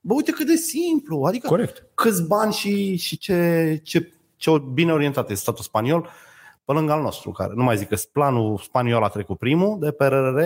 [0.00, 1.86] Bă, uite cât de simplu, adică Corect.
[1.94, 6.08] câți bani și, și ce, ce, ce bine orientat este statul spaniol
[6.64, 9.90] pe lângă al nostru, care nu mai zic că planul spaniol a trecut primul de
[9.90, 10.38] PRR.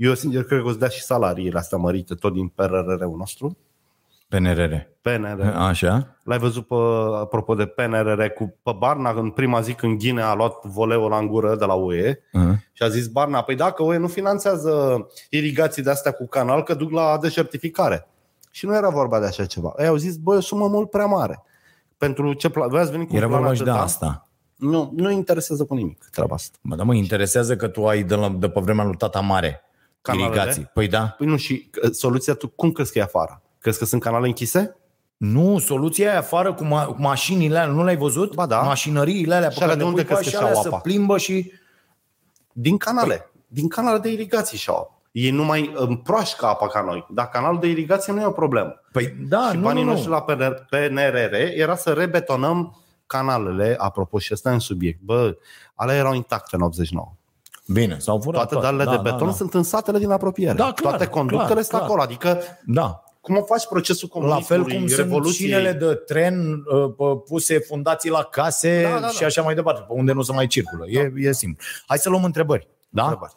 [0.00, 3.56] Eu sincer cred că o să dea și salariile astea mărite tot din PRR-ul nostru.
[4.28, 4.72] PNRR.
[5.00, 5.40] PNR.
[5.56, 6.16] Așa.
[6.24, 6.74] L-ai văzut pe,
[7.20, 11.16] apropo de PNRR cu pe Barna în prima zi când Ghine a luat voleul la
[11.18, 12.64] în gură de la UE Mhm.
[12.72, 16.74] și a zis Barna, păi dacă UE nu finanțează irigații de astea cu canal, că
[16.74, 18.06] duc la deșertificare.
[18.50, 19.72] Și nu era vorba de așa ceva.
[19.78, 21.42] Ei au zis, băi, o sumă mult prea mare.
[21.98, 22.68] Pentru ce plan...
[22.68, 23.84] Voi ați venit cu Era un plan vorba și de atâta?
[23.84, 24.28] asta.
[24.56, 26.58] Nu, nu interesează cu nimic treaba asta.
[26.60, 29.64] Mă, dar mă interesează că tu ai de, la, de pe vremea lui tata mare
[30.02, 30.28] Canalele?
[30.34, 30.70] irigații.
[30.74, 31.06] Păi da.
[31.18, 33.42] Păi nu, și uh, soluția tu cum crezi că e afară?
[33.58, 34.76] Crezi că sunt canale închise?
[35.16, 38.34] Nu, soluția aia afară cu, ma- cu mașinile alea, nu le-ai văzut?
[38.34, 38.60] Ba da.
[38.60, 40.50] Mașinăriile alea pe Și alea care de le unde pui pe crezi că și alea
[40.50, 40.78] și-au se apa?
[40.78, 41.52] plimbă și...
[42.52, 43.30] Din canale.
[43.46, 45.02] Din canale de irigații și au.
[45.12, 47.06] Ei nu mai împroașcă apa ca noi.
[47.10, 48.80] Dar canalul de irigație nu e o problemă.
[48.92, 49.94] Păi da, și nu, banii nu, nu.
[49.94, 55.00] noștri la PNR- PNRR era să rebetonăm canalele, apropo și ăsta e un subiect.
[55.00, 55.36] Bă,
[55.74, 57.12] alea erau intacte în 89.
[57.72, 59.32] Bine, s-au furat Toate dalele da, de beton da, da.
[59.32, 60.52] sunt în satele din apropiere.
[60.52, 61.82] Da, clar, Toate conductele clar, sunt clar.
[61.82, 62.02] acolo.
[62.02, 63.02] Adică Da.
[63.20, 65.48] cum o faci procesul La fel comunismului, cum sunt revoluției?
[65.48, 69.08] șinele de tren uh, p- puse fundații la case Da, da, da.
[69.08, 70.84] și așa mai departe, pe unde nu se mai circulă.
[70.88, 71.64] E, e simplu.
[71.86, 72.68] Hai să luăm întrebări.
[72.88, 73.02] Da?
[73.02, 73.32] Întrebări.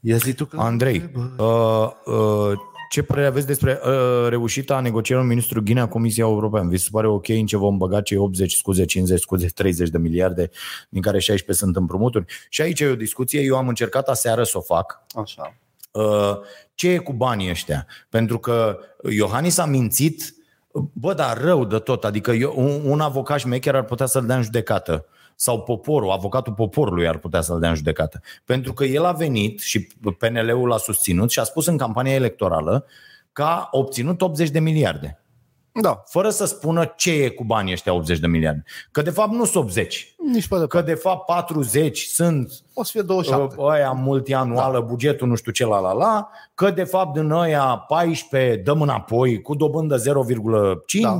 [0.00, 0.56] Ia zi tu că...
[0.60, 2.52] Andrei, uh, uh,
[2.94, 6.68] ce părere aveți despre uh, reușita negocierilor ministrul Ghinea Comisia Europeană?
[6.68, 9.98] Vi se pare ok în ce vom băga cei 80, scuze, 50, scuze, 30 de
[9.98, 10.50] miliarde,
[10.88, 12.24] din care 16 sunt împrumuturi?
[12.48, 15.02] Și aici e o discuție, eu am încercat aseară să o fac.
[15.22, 15.56] Așa.
[15.90, 16.38] Uh,
[16.74, 17.86] ce e cu banii ăștia?
[18.08, 18.78] Pentru că
[19.10, 20.34] Iohannis a mințit,
[20.92, 22.04] bă, dar rău de tot.
[22.04, 25.06] Adică eu, un, un avocat șmecher ar putea să-l dea în judecată.
[25.36, 28.20] Sau poporul, avocatul poporului ar putea să-l dea în judecată.
[28.44, 32.86] Pentru că el a venit și PNL-ul l-a susținut și a spus în campania electorală
[33.32, 35.23] că a obținut 80 de miliarde.
[35.80, 36.02] Da.
[36.06, 38.62] Fără să spună ce e cu banii ăștia 80 de miliarde.
[38.90, 40.14] Că de fapt nu sunt 80.
[40.32, 43.54] Nici pe Că de fapt 40 sunt O să fie 27.
[43.58, 44.84] uh, ăia multianuală, da.
[44.84, 49.42] bugetul nu știu ce la la la, că de fapt din ăia 14 dăm înapoi
[49.42, 50.02] cu dobândă 0,5,
[51.00, 51.18] da.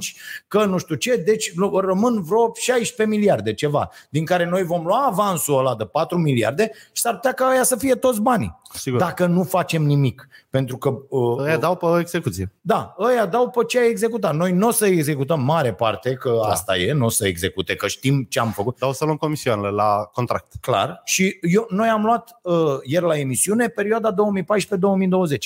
[0.48, 5.06] că nu știu ce, deci rămân vreo 16 miliarde ceva, din care noi vom lua
[5.06, 8.58] avansul ăla de 4 miliarde și s-ar putea ca aia să fie toți banii.
[8.74, 8.98] Sigur.
[8.98, 10.28] Dacă nu facem nimic.
[10.50, 12.52] Pentru că uh, Ăia dau pe execuție.
[12.60, 14.34] da, ăia dau pe ce ai executat.
[14.34, 16.48] Noi nu o să executăm mare parte, că da.
[16.48, 18.78] asta e, nu o să execute, că știm ce am făcut.
[18.78, 20.52] Dar o să luăm comisioanele la contract.
[20.60, 21.00] Clar.
[21.04, 24.16] Și eu, noi am luat uh, ieri la emisiune perioada 2014-2020.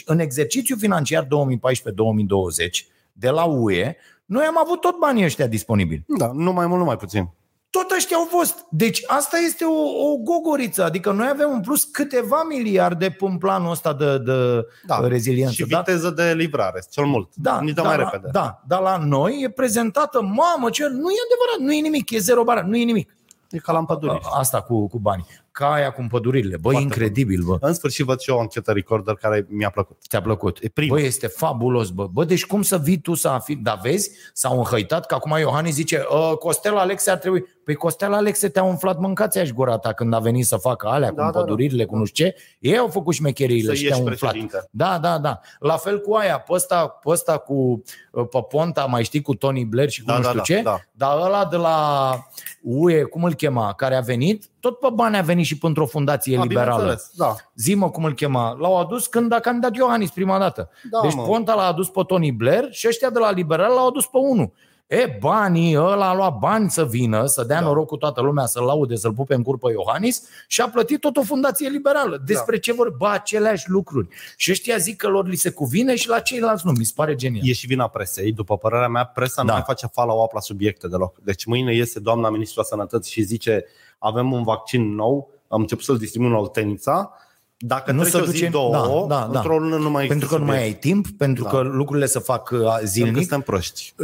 [0.05, 1.29] În exercițiu financiar 2014-2020
[3.13, 6.05] de la UE, noi am avut tot banii ăștia disponibili.
[6.07, 7.31] Da, nu mai mult, nu mai puțin.
[7.71, 8.65] Tot ăștia au fost.
[8.71, 10.85] Deci asta este o, o gogoriță.
[10.85, 15.07] Adică noi avem în plus câteva miliarde în planul ăsta de, de Da.
[15.09, 15.53] reziliență.
[15.53, 15.79] Și da?
[15.79, 17.31] viteză de livrare, cel mult.
[17.35, 18.29] Da, Nici de da, mai la, repede.
[18.33, 22.19] Da, dar la noi e prezentată, mamă, ce, nu e adevărat, nu e nimic, e
[22.19, 23.11] zero bara, nu e nimic.
[23.51, 24.21] E ca la împăduriri.
[24.25, 25.27] A- Asta cu, cu banii.
[25.59, 26.57] Ca aia cu împăduririle.
[26.57, 27.57] Băi, Foarte incredibil, bă.
[27.61, 29.97] În sfârșit văd și eu o anchetă recorder care mi-a plăcut.
[30.09, 30.59] Ți-a plăcut.
[30.63, 30.95] E prima.
[30.95, 32.07] Bă, este fabulos, bă.
[32.07, 33.63] Bă, deci cum să vii tu să afirmi?
[33.63, 37.45] Dar vezi, s-au înhăitat că acum Iohannis zice "Ă, Costel Alexe ar trebui.
[37.65, 41.09] Păi Costel Alexe te-a umflat mâncați aș gura ta când a venit să facă alea
[41.09, 42.37] Da, cu da, împăduririle, cu nu știu ce.
[42.59, 44.31] Ei au făcut șmecheriile Să și te-au ieși umflat.
[44.31, 44.69] președinte.
[44.71, 45.41] Da, da, da.
[45.59, 47.83] La fel cu aia, pe ăsta, pe ăsta cu
[48.13, 50.63] pe Ponta, mai știi, cu Tony Blair și cu Da, nu da, știu da, ce.
[50.63, 50.79] da.
[50.93, 51.79] Dar ăla de la
[52.63, 55.87] UE, cum îl chema, care a venit, tot pe bani a venit și pentru o
[55.87, 56.81] fundație A, liberală.
[56.81, 57.35] bineînțeles, Da.
[57.55, 58.57] Zi-mă cum îl chema.
[58.61, 60.71] L-au adus când a candidat Iohannis prima dată.
[60.91, 61.23] Da, deci mă.
[61.23, 64.53] Ponta l-a adus pe Tony Blair și ăștia de la liberal l-au adus pe unul.
[64.89, 67.65] E, banii, ăla a luat bani să vină, să dea Da.
[67.67, 71.01] noroc cu toată lumea, să-l laude, să-l pupe în cur pe Iohannis și a plătit
[71.01, 72.23] tot o fundație liberală.
[72.27, 72.61] Despre Da.
[72.61, 72.91] ce vor?
[72.97, 74.09] Ba, aceleași lucruri.
[74.37, 76.73] Și ăștia zic că lor li se cuvine și la ceilalți nu.
[76.73, 77.49] Mi se pare genial.
[77.49, 78.33] E și vina presei.
[78.33, 79.53] După părerea mea, presa nu Da.
[79.55, 81.19] mai face follow-up la subiecte deloc.
[81.23, 83.65] Deci mâine iese doamna ministru a sănătății și zice
[83.99, 87.13] avem un vaccin nou, am început să-l distribuim la Oltenița,
[87.61, 89.39] dacă Nu nu se trece o zi, duce- două, da, da, da.
[89.39, 90.75] într-o lună nu mai există Pentru că nu mai subiect.
[90.85, 91.51] ai timp, pentru Da.
[91.51, 93.17] că lucrurile se fac uh, Pentru că zilnic.
[93.17, 93.95] suntem proști.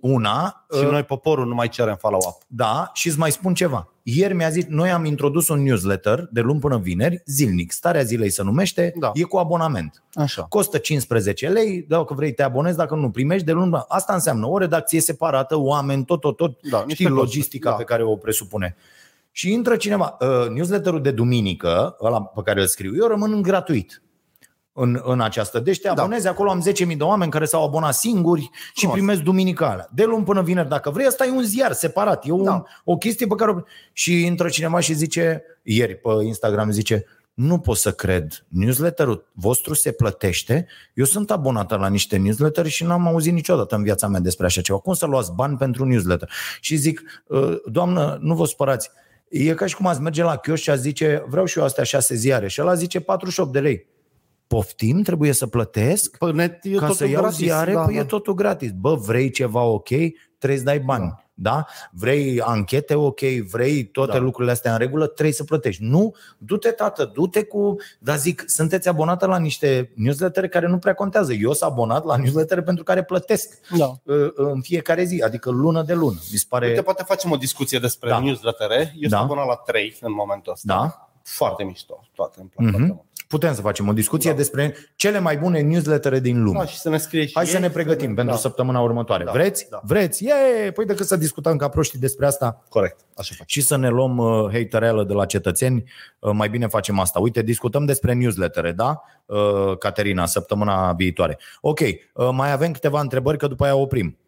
[0.00, 2.36] Una, Și uh, noi, poporul, nu mai cerem follow-up.
[2.46, 3.88] Da, și îți mai spun ceva.
[4.02, 7.72] Ieri mi-a zis, noi am introdus un newsletter de luni până vineri, zilnic.
[7.72, 9.10] Starea zilei se numește, Da.
[9.14, 10.02] e cu abonament.
[10.14, 10.42] Așa.
[10.42, 13.84] Costă 15 lei, dacă vrei te abonezi, dacă nu primești de luni.
[13.88, 16.50] Asta înseamnă o redacție separată, oameni, tot, tot, tot.
[16.70, 17.76] Da, niște știi, costuri, logistica da.
[17.76, 18.76] pe care o presupune.
[19.30, 20.16] Și intră cineva.
[20.20, 24.02] Uh, newsletterul de duminică, ăla pe care îl scriu eu, rămân gratuit
[24.72, 25.58] în, în această.
[25.60, 26.02] Deci te Da.
[26.02, 28.96] abonezi, acolo am 10.000 de oameni care s-au abonat singuri și Frumos.
[28.96, 29.88] primesc duminica alea.
[29.92, 32.26] De luni până vineri, dacă vrei, asta e un ziar separat.
[32.26, 32.62] E un, Da.
[32.84, 33.54] o chestie pe care o...
[33.92, 37.04] Și intră cineva și zice, ieri pe Instagram zice,
[37.34, 42.84] nu pot să cred, newsletterul vostru se plătește, eu sunt abonată la niște newsletter și
[42.84, 44.78] n-am auzit niciodată în viața mea despre așa ceva.
[44.78, 46.30] Cum să luați bani pentru newsletter?
[46.60, 48.90] Și zic, "Uh, doamnă, nu vă supărați,
[49.30, 51.84] e ca și cum ați merge la chioș și ați zice, vreau și eu astea
[51.84, 53.86] șase ziare și ăla zice 48 de lei.
[54.46, 56.16] Poftim, trebuie să plătesc?
[56.18, 57.38] Pe net e ca totul să iau gratis.
[57.38, 58.00] ziare, da, păi da.
[58.00, 58.70] e totul gratis.
[58.70, 59.88] Bă, vrei ceva ok,
[60.38, 61.04] trebuie să dai bani.
[61.04, 61.27] Da.
[61.40, 61.66] Da?
[61.92, 63.20] Vrei anchete ok,
[63.50, 64.16] vrei toate da.
[64.18, 64.22] Da.
[64.24, 65.82] lucrurile astea în regulă, trebuie să plătești.
[65.82, 67.76] Nu, du-te tată, du-te cu...
[67.98, 71.32] Dar zic, sunteți abonată la niște newslettere care nu prea contează.
[71.32, 73.86] Eu sunt abonat la newslettere pentru care plătesc Da.
[74.02, 76.18] uh, în fiecare zi, adică lună de lună.
[76.32, 76.66] Mi se pare...
[76.68, 78.14] Uite, poate facem o discuție despre Da.
[78.14, 78.20] da.
[78.22, 78.70] newsletter.
[78.70, 78.76] Eu
[79.08, 79.16] Da.
[79.18, 80.74] sunt abonat la 3 în momentul ăsta.
[80.74, 81.02] Da?
[81.22, 82.08] Foarte mișto.
[82.14, 82.76] Toate îmi plac Mhm.
[82.76, 83.07] foarte mult.
[83.28, 84.36] Putem să facem o discuție da.
[84.36, 84.42] Da.
[84.42, 86.58] despre cele mai bune newslettere din lume.
[86.58, 88.40] Da, și să ne scrie și Hai ei, să ne pregătim ne- pentru da.
[88.40, 89.24] săptămâna următoare.
[89.24, 89.66] Da, Vreți?
[89.70, 89.80] da.
[89.84, 90.24] Vreți?
[90.24, 90.70] Ie!
[90.70, 93.50] Păi decât să discutăm ca proștii despre asta Corect, așa faci.
[93.50, 95.84] și să ne luăm uh, hatereală de la cetățeni,
[96.18, 97.18] uh, mai bine facem asta.
[97.20, 99.02] Uite, discutăm despre newslettere, da?
[99.26, 101.38] Uh, Caterina, săptămâna viitoare.
[101.60, 104.18] Ok, uh, mai avem câteva întrebări, că după aia oprim.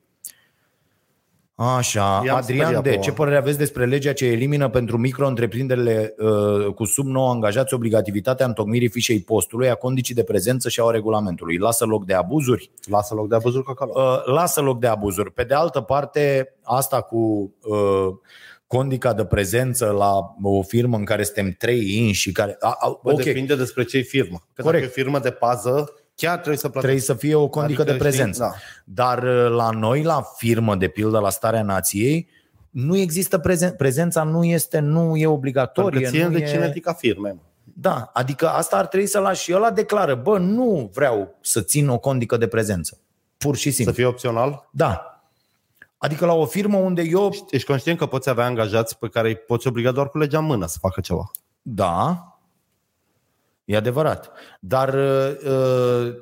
[1.62, 3.16] Așa, I-am Adrian speriat de pe ce oameni.
[3.16, 8.88] părere aveți despre legea ce elimină pentru micro-întreprinderile uh, cu sub 9 angajați obligativitatea întocmirii
[8.88, 11.56] fișei postului, a condiții de prezență și a regulamentului?
[11.56, 12.70] Lasă loc de abuzuri?
[12.90, 13.92] Lasă loc de abuzuri cu acolo.
[13.94, 15.32] Uh, lasă loc de abuzuri.
[15.32, 18.14] Pe de altă parte, asta cu uh,
[18.66, 22.56] condica de prezență la o firmă în care suntem trei inși și care...
[22.60, 24.42] A, a, Bă, ok, Depinde despre ce firmă.
[24.52, 24.82] Că Corect.
[24.82, 26.80] dacă e firmă de pază, chiar trebuie să plătești.
[26.80, 28.52] trebuie să fie o condică Adică, de prezență.
[28.56, 32.28] știi, Dar uh, la noi, la firmă, de pildă, la Starea Nației,
[32.70, 36.00] nu există prezen- prezența, nu este, nu e obligatorie.
[36.00, 36.50] Pentru că ține nu de e...
[36.52, 37.32] cinetica firmei.
[37.32, 37.40] mă.
[37.74, 41.88] Da, adică asta ar trebui să lași și ăla declară, bă, nu vreau să țin
[41.88, 42.98] o condică de prezență.
[43.36, 43.94] Pur și Să simplu.
[43.94, 44.68] fie opțional.
[44.72, 45.22] Da.
[45.98, 49.36] Adică la o firmă unde eu Ești conștient că poți avea angajați pe care îi
[49.36, 51.30] poți obliga doar cu legea în mână să facă ceva.
[51.62, 52.24] Da,
[53.70, 54.30] e adevărat.
[54.60, 56.14] Dar uh, uh,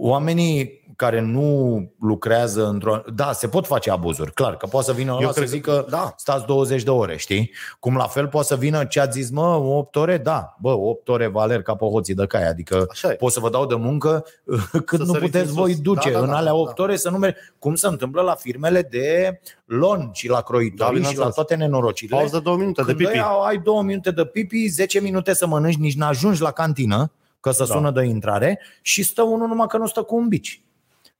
[0.00, 3.02] oamenii care nu lucrează într-o...
[3.14, 5.86] Da, se pot face abuzuri, clar, că poate să vină ăla să cred că- zică
[5.90, 6.14] da.
[6.16, 7.50] stați 20 de ore, știi?
[7.80, 10.18] Cum la fel poate să vină ce ați zis, mă, 8 ore?
[10.18, 13.14] Da, bă, 8 ore valer ca pe hoții de cai, adică Așa e.
[13.14, 14.24] pot să vă dau de muncă
[14.86, 15.80] cât Să nu săriți puteți în voi sus.
[15.80, 16.56] duce Da, da, în da, alea da.
[16.58, 17.34] 8 ore să nu merg.
[17.58, 21.34] Cum se întâmplă la firmele de lon și la Da, croitorii și la bineînțeles.
[21.34, 22.16] toate nenorocirile.
[22.16, 23.10] Pauză două minute de Când pipi.
[23.12, 27.50] ăia ai două minute de pipi, 10 minute să mănânci, nici n-ajungi la cantină, că
[27.50, 27.74] să Da.
[27.74, 30.62] sună de intrare, și stă unul numai că nu stă cu un bici.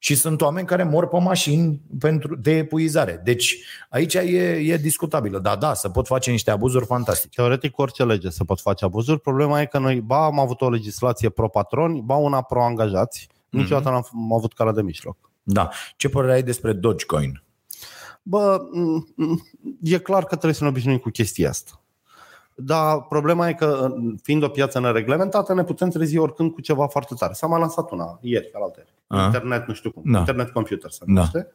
[0.04, 3.20] Și sunt oameni care mor pe mașini pentru, de epuizare.
[3.24, 3.56] Deci
[3.88, 4.20] aici e,
[4.64, 5.38] e discutabilă.
[5.38, 7.40] Da, da, să pot face niște abuzuri fantastice.
[7.40, 9.20] Teoretic, cu orice lege se pot face abuzuri.
[9.20, 13.28] Problema e că noi, ba, am avut o legislație pro-patroni, ba una pro-angajați.
[13.48, 15.16] Niciodată n-am am avut calea de mijloc.
[15.42, 15.68] Da.
[15.96, 17.42] Ce părere ai despre Dogecoin?
[18.22, 21.81] Bă, m- m- e clar că trebuie să ne obișnuim cu chestia asta.
[22.66, 27.14] Dar problema e că, fiind o piață nereglementată, ne putem trezi oricând cu ceva foarte
[27.18, 27.32] tare.
[27.32, 29.24] S-a mai lansat una ieri, alaltă A.
[29.24, 30.02] Internet, nu știu cum.
[30.12, 30.18] Da.
[30.18, 31.12] Internet computer se Da.
[31.12, 31.52] numește.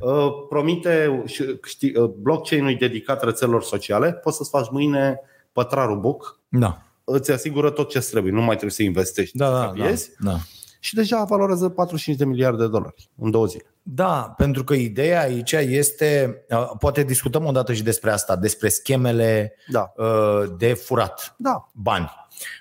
[0.00, 4.12] Uh, Promite și- știi, uh, blockchain-ul e dedicat rețelelor sociale.
[4.12, 5.20] Poți să-ți faci mâine
[5.52, 6.82] pătrarul book, Da.
[7.04, 8.32] îți asigură tot ce trebuie.
[8.32, 9.36] Nu mai trebuie să investești.
[9.36, 10.10] Da, să da, da, capiezi.
[10.18, 10.36] da.
[10.82, 13.74] Și deja valorează 45 de miliarde de dolari în două zile.
[13.82, 18.68] Da, pentru că ideea aici este, uh, poate discutăm o dată și despre asta, despre
[18.68, 19.92] schemele Da.
[19.96, 21.34] uh, de furat.
[21.38, 21.68] Da.
[21.72, 22.10] bani.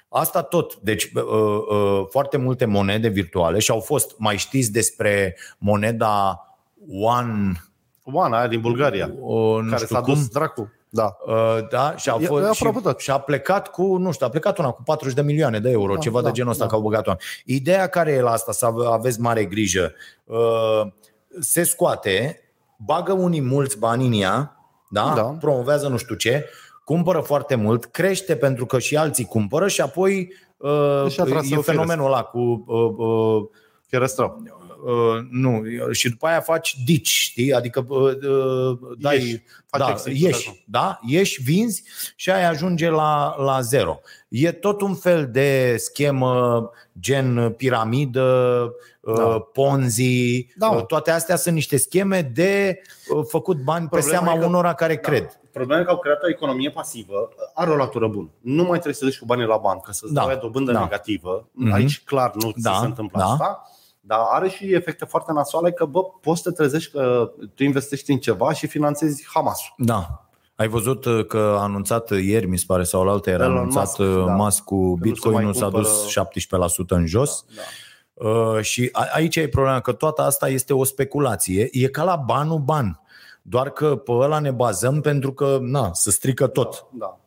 [0.09, 0.75] Asta tot.
[0.75, 6.43] Deci uh, uh, foarte multe monede virtuale și au fost, mai știți despre moneda
[7.01, 7.51] One,
[8.03, 10.71] Oana aia din Bulgaria, uh, nu care știu s-a cum, dus dracu.
[10.89, 11.17] Da.
[11.25, 12.99] Uh, da, și a, E- fost, e și, aproape tot.
[12.99, 15.93] și a plecat cu, nu știu, a plecat una cu 40 de milioane de euro,
[15.93, 16.69] Da, ceva da, de genul ăsta da.
[16.69, 17.23] că au băgat oameni.
[17.45, 19.93] Ideea care e la asta, să ave- aveți mare grijă,
[20.25, 20.81] uh,
[21.39, 22.41] se scoate
[22.85, 24.57] bagă unii mulți bani în ea,
[24.89, 25.13] da?
[25.15, 25.21] Da.
[25.21, 26.45] promovează nu știu ce,
[26.83, 31.57] cumpără foarte mult, crește pentru că și alții cumpără și apoi uh, Își atrase e
[31.57, 33.43] o fenomenul ăla cu uh, uh,
[33.87, 34.41] Fierăstrău.
[34.83, 37.53] Uh, nu, și după aia faci dici, știi?
[37.53, 40.57] Adică uh, uh, dai, Ieși, faci da, exit, ieși, așa.
[40.65, 40.99] da?
[41.05, 41.83] Ieși, vinzi
[42.15, 43.99] și aia ajunge la, la zero.
[44.27, 46.69] E tot un fel de schemă
[46.99, 48.71] gen piramidă,
[49.01, 49.13] Da.
[49.13, 49.39] da.
[49.39, 50.75] ponzi, Da, mă.
[50.75, 52.81] uh, toate astea sunt niște scheme de
[53.15, 55.39] uh, făcut bani pe Problema seama e că- unora care cred.
[55.51, 58.29] Problema e că au creat o economie pasivă, are o latură bună.
[58.41, 60.79] Nu mai trebuie să duci cu banii la bancă, să-ți Da, dai dobândă da.
[60.79, 61.47] negativă.
[61.51, 61.71] Mhm.
[61.73, 63.25] Aici clar nu ți Da, se întâmplă da.
[63.25, 63.68] asta.
[64.09, 68.11] Dar are și efecte foarte nasoale că bă, poți să te trezești că tu investești
[68.11, 69.73] în ceva și finanțezi Hamasul.
[69.77, 70.23] Da.
[70.55, 73.57] Ai văzut uh, că a anunțat ieri, mi se pare, sau la altă era Elon
[73.57, 74.33] anunțat Musk, Musk, da.
[74.35, 77.45] Musk cu nu se Bitcoin-ul mai s-a cumpără- dus 17% în jos.
[77.55, 77.61] Da.
[78.29, 81.67] Uh, și a- aici e problema, că toată asta este o speculație.
[81.71, 83.01] E ca la banul ban.
[83.41, 86.85] Doar că pe ăla ne bazăm pentru că, na, se strică tot.
[86.91, 87.19] Da.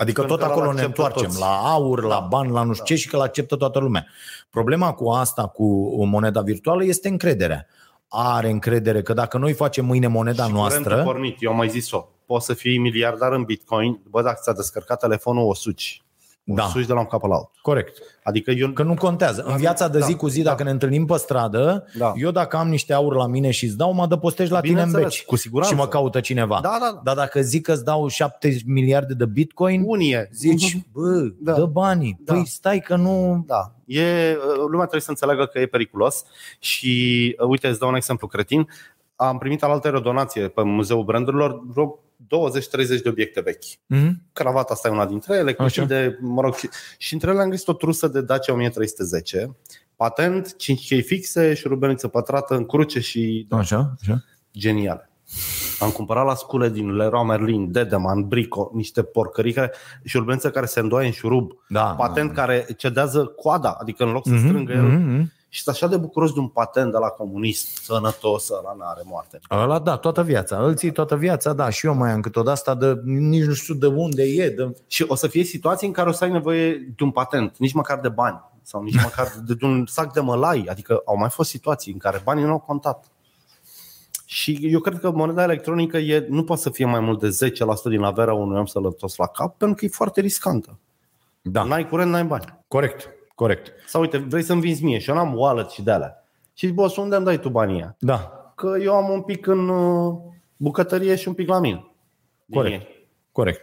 [0.00, 1.40] Adică Pentru tot că acolo ăla ne acceptă întoarcem, toți.
[1.40, 2.26] la aur, la Da.
[2.30, 4.06] bani, la nu știu ce și că îl acceptă toată lumea.
[4.50, 5.64] Problema cu asta, cu
[6.04, 7.66] moneda virtuală, este încrederea.
[8.08, 11.68] Are încredere că dacă noi facem mâine moneda și curentul noastră, pornit, eu am mai
[11.68, 12.08] zis-o.
[12.26, 16.04] Poți să fii miliardar în Bitcoin, bă, dacă ți-a descărcat telefonul, o suci.
[16.50, 16.62] O Da.
[16.62, 17.50] suci de la un cap la altul.
[17.62, 17.98] corect.
[18.22, 19.42] Adică eu Că nu contează.
[19.42, 20.50] În viața de Da, zi cu zi, da.
[20.50, 22.12] dacă ne întâlnim pe stradă, Da.
[22.16, 24.86] eu dacă am niște aur la mine și îți dau, mă adăpostești la tine în
[24.86, 25.24] Bineînțeles, beci.
[25.24, 25.74] cu siguranță.
[25.74, 26.58] Și mă caută cineva.
[26.62, 27.00] Da, da, da.
[27.04, 30.28] Dar dacă zic că îți dau 7 miliarde de bitcoin, Unie.
[30.32, 31.52] zici, bă, Da.
[31.52, 32.18] dă banii.
[32.24, 32.32] Da.
[32.34, 33.44] Păi stai că nu...
[33.46, 36.24] Da, e, lumea trebuie să înțeleagă că e periculos
[36.58, 38.68] și, uite, îți dau un exemplu cretin.
[39.16, 43.64] Am primit alaltă o donație pe Muzeul Brandurilor, vreo 20-30 de obiecte vechi.
[43.86, 44.22] Mhm.
[44.32, 45.84] Cravata asta e una dintre ele, Așa.
[45.84, 46.68] de, mă rog, și,
[46.98, 49.56] și între ele am găsit o trusă de Dacia 1310,
[49.96, 54.24] patent, 5 chei fixe, șurubelniță pătrată în cruce și Așa, așa.
[54.52, 55.04] geniale.
[55.78, 59.72] Am cumpărat la scule din Leroy Merlin, Dedeman, Brico, niște porcării care,
[60.04, 61.82] șurubelniță care se îndoaie în șurub, Da.
[61.98, 64.82] patent care cedează coada, adică în loc să Mhm, strângă el.
[64.82, 65.32] mhm.
[65.52, 69.40] Și sunt așa de bucuros de un patent de la comunist, sănătos, ăla n-are moarte.
[69.50, 70.64] Ăla da, toată viața.
[70.64, 71.70] Îl ții toată viața, da.
[71.70, 74.48] Și eu mai am câteodată asta de nici nu știu de unde e.
[74.50, 74.76] De...
[74.86, 77.72] Și o să fie situații în care o să ai nevoie de un patent, nici
[77.72, 80.66] măcar de bani sau nici măcar de, de un sac de mălai.
[80.68, 83.04] Adică au mai fost situații în care banii nu au contat.
[84.24, 87.82] Și eu cred că moneda electronică e, nu poate să fie mai mult de 10%
[87.84, 90.78] din averea unui om sănătos la cap, pentru că e foarte riscantă.
[91.42, 92.44] Da, N-ai curent, n-ai bani.
[92.68, 93.08] corect,
[93.40, 93.72] corect.
[93.86, 96.24] Sau uite, vrei să-mi vinzi mie și eu n-am wallet și de alea.
[96.54, 97.96] Și zici, boss, unde îmi dai tu banii ăia?
[97.98, 100.14] Da, Că eu am un pic în uh,
[100.56, 101.90] bucătărie și un pic la mine.
[102.44, 102.80] Din Corect.
[102.82, 103.08] ei.
[103.32, 103.60] corect.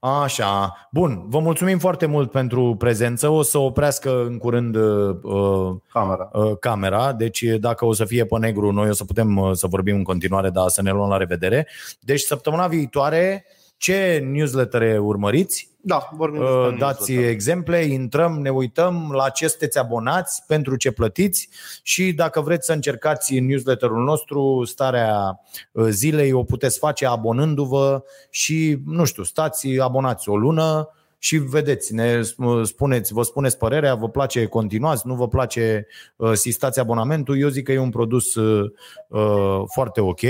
[0.00, 0.72] Așa.
[0.90, 3.28] Bun, vă mulțumim foarte mult pentru prezență.
[3.28, 6.30] O să oprească în curând uh, Camera.
[6.32, 9.66] uh, camera, deci dacă o să fie pe negru, noi o să putem uh, să
[9.66, 11.68] vorbim în continuare, dar să ne luăm la revedere.
[12.00, 13.44] Deci săptămâna viitoare,
[13.76, 15.74] ce newslettere urmăriți?
[15.80, 17.30] Da, vorbim Uh, despre dați newsletter.
[17.30, 21.48] exemple, intrăm, ne uităm la ce sunteți abonați, pentru ce plătiți
[21.82, 25.40] și dacă vreți să încercați în newsletterul nostru starea
[25.72, 30.90] uh, zilei, o puteți face abonându-vă și, nu știu, stați abonați o lună
[31.26, 32.20] și vedeți, ne
[32.62, 37.38] spuneți, vă spuneți părerea, vă place, continuați, nu vă place, uh, sistați abonamentul.
[37.38, 38.70] Eu zic că e un produs uh,
[39.08, 40.20] uh, foarte ok.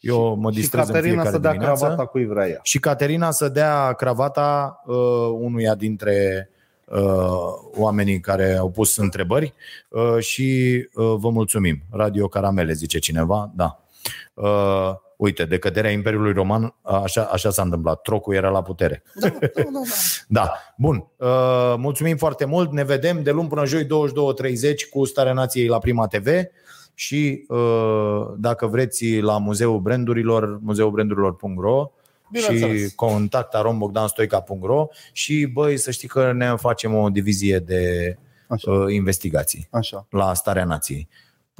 [0.00, 2.58] Eu mă și distrez în Caterina fiecare să dea dimineață cravata cui vrea ea.
[2.62, 4.96] și Caterina să dea cravata uh,
[5.32, 6.50] unuia dintre
[6.84, 6.98] uh,
[7.76, 9.54] oamenii care au pus întrebări
[9.88, 11.82] uh, și uh, vă mulțumim.
[11.90, 13.80] Radio Caramele, zice cineva, da.
[15.20, 18.00] Uh, uite, de căderea Imperiului Roman, așa, așa s-a întâmplat.
[18.02, 19.02] Trocul era la putere.
[19.14, 19.80] Da, da, da, da.
[20.28, 21.06] Da, bun.
[21.16, 22.72] Uh, mulțumim foarte mult.
[22.72, 23.88] Ne vedem de luni până joi 22.30
[24.90, 26.28] cu Starea Nației la Prima TV
[26.94, 31.90] și uh, dacă vreți la Muzeul Brandurilor, muzeulbrandurilor.ro
[32.32, 32.88] Bineînțeles.
[32.88, 38.16] și contact.rombogdanstoica.ro și băi, să știi că ne facem o divizie de
[38.48, 38.70] Așa.
[38.70, 41.08] uh, investigații Așa, la Starea Nației.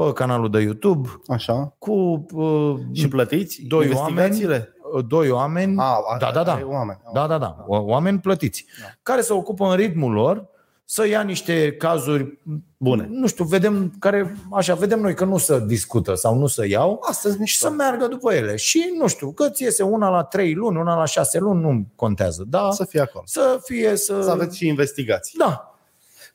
[0.06, 1.74] Pe canalul de YouTube așa.
[1.78, 1.92] cu
[2.32, 4.74] uh, Și plătiți doi investigațiile?
[4.82, 6.54] oameni, doi oameni A, a, da, da, da.
[6.54, 6.98] ai Oameni.
[7.12, 7.64] Da, da, da.
[7.66, 8.64] O- Oameni plătiți.
[8.80, 8.86] Da.
[9.02, 10.48] Care se ocupă în ritmul lor
[10.84, 12.38] să ia niște cazuri
[12.76, 13.06] Bune.
[13.10, 17.00] Nu știu, vedem care, așa, vedem noi că nu se discută sau nu se iau
[17.08, 17.66] Astăzi și mișto.
[17.68, 18.56] să meargă după ele.
[18.56, 21.86] Și nu știu, că ți iese una la trei luni, una la șase luni, nu
[21.94, 22.44] contează.
[22.48, 23.24] Da, Să fie acolo.
[23.26, 24.20] să fie, să...
[24.22, 25.38] Să aveți și investigații.
[25.38, 25.69] Da.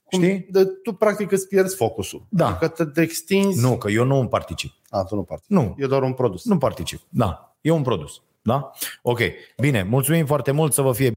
[0.10, 0.48] Știi?
[0.50, 2.26] De, tu practic îți pierzi focusul.
[2.30, 2.48] Da.
[2.48, 3.62] Adică te, te extinzi.
[3.62, 4.72] Nu, că eu nu particip.
[4.90, 5.54] A, tu nu participi.
[5.54, 6.46] Nu, E doar un produs.
[6.46, 7.02] nu particip.
[7.10, 8.22] Da, e un produs.
[8.42, 8.72] Da?
[9.02, 9.20] Ok,
[9.58, 11.12] bine, mulțumim foarte mult, să vă fie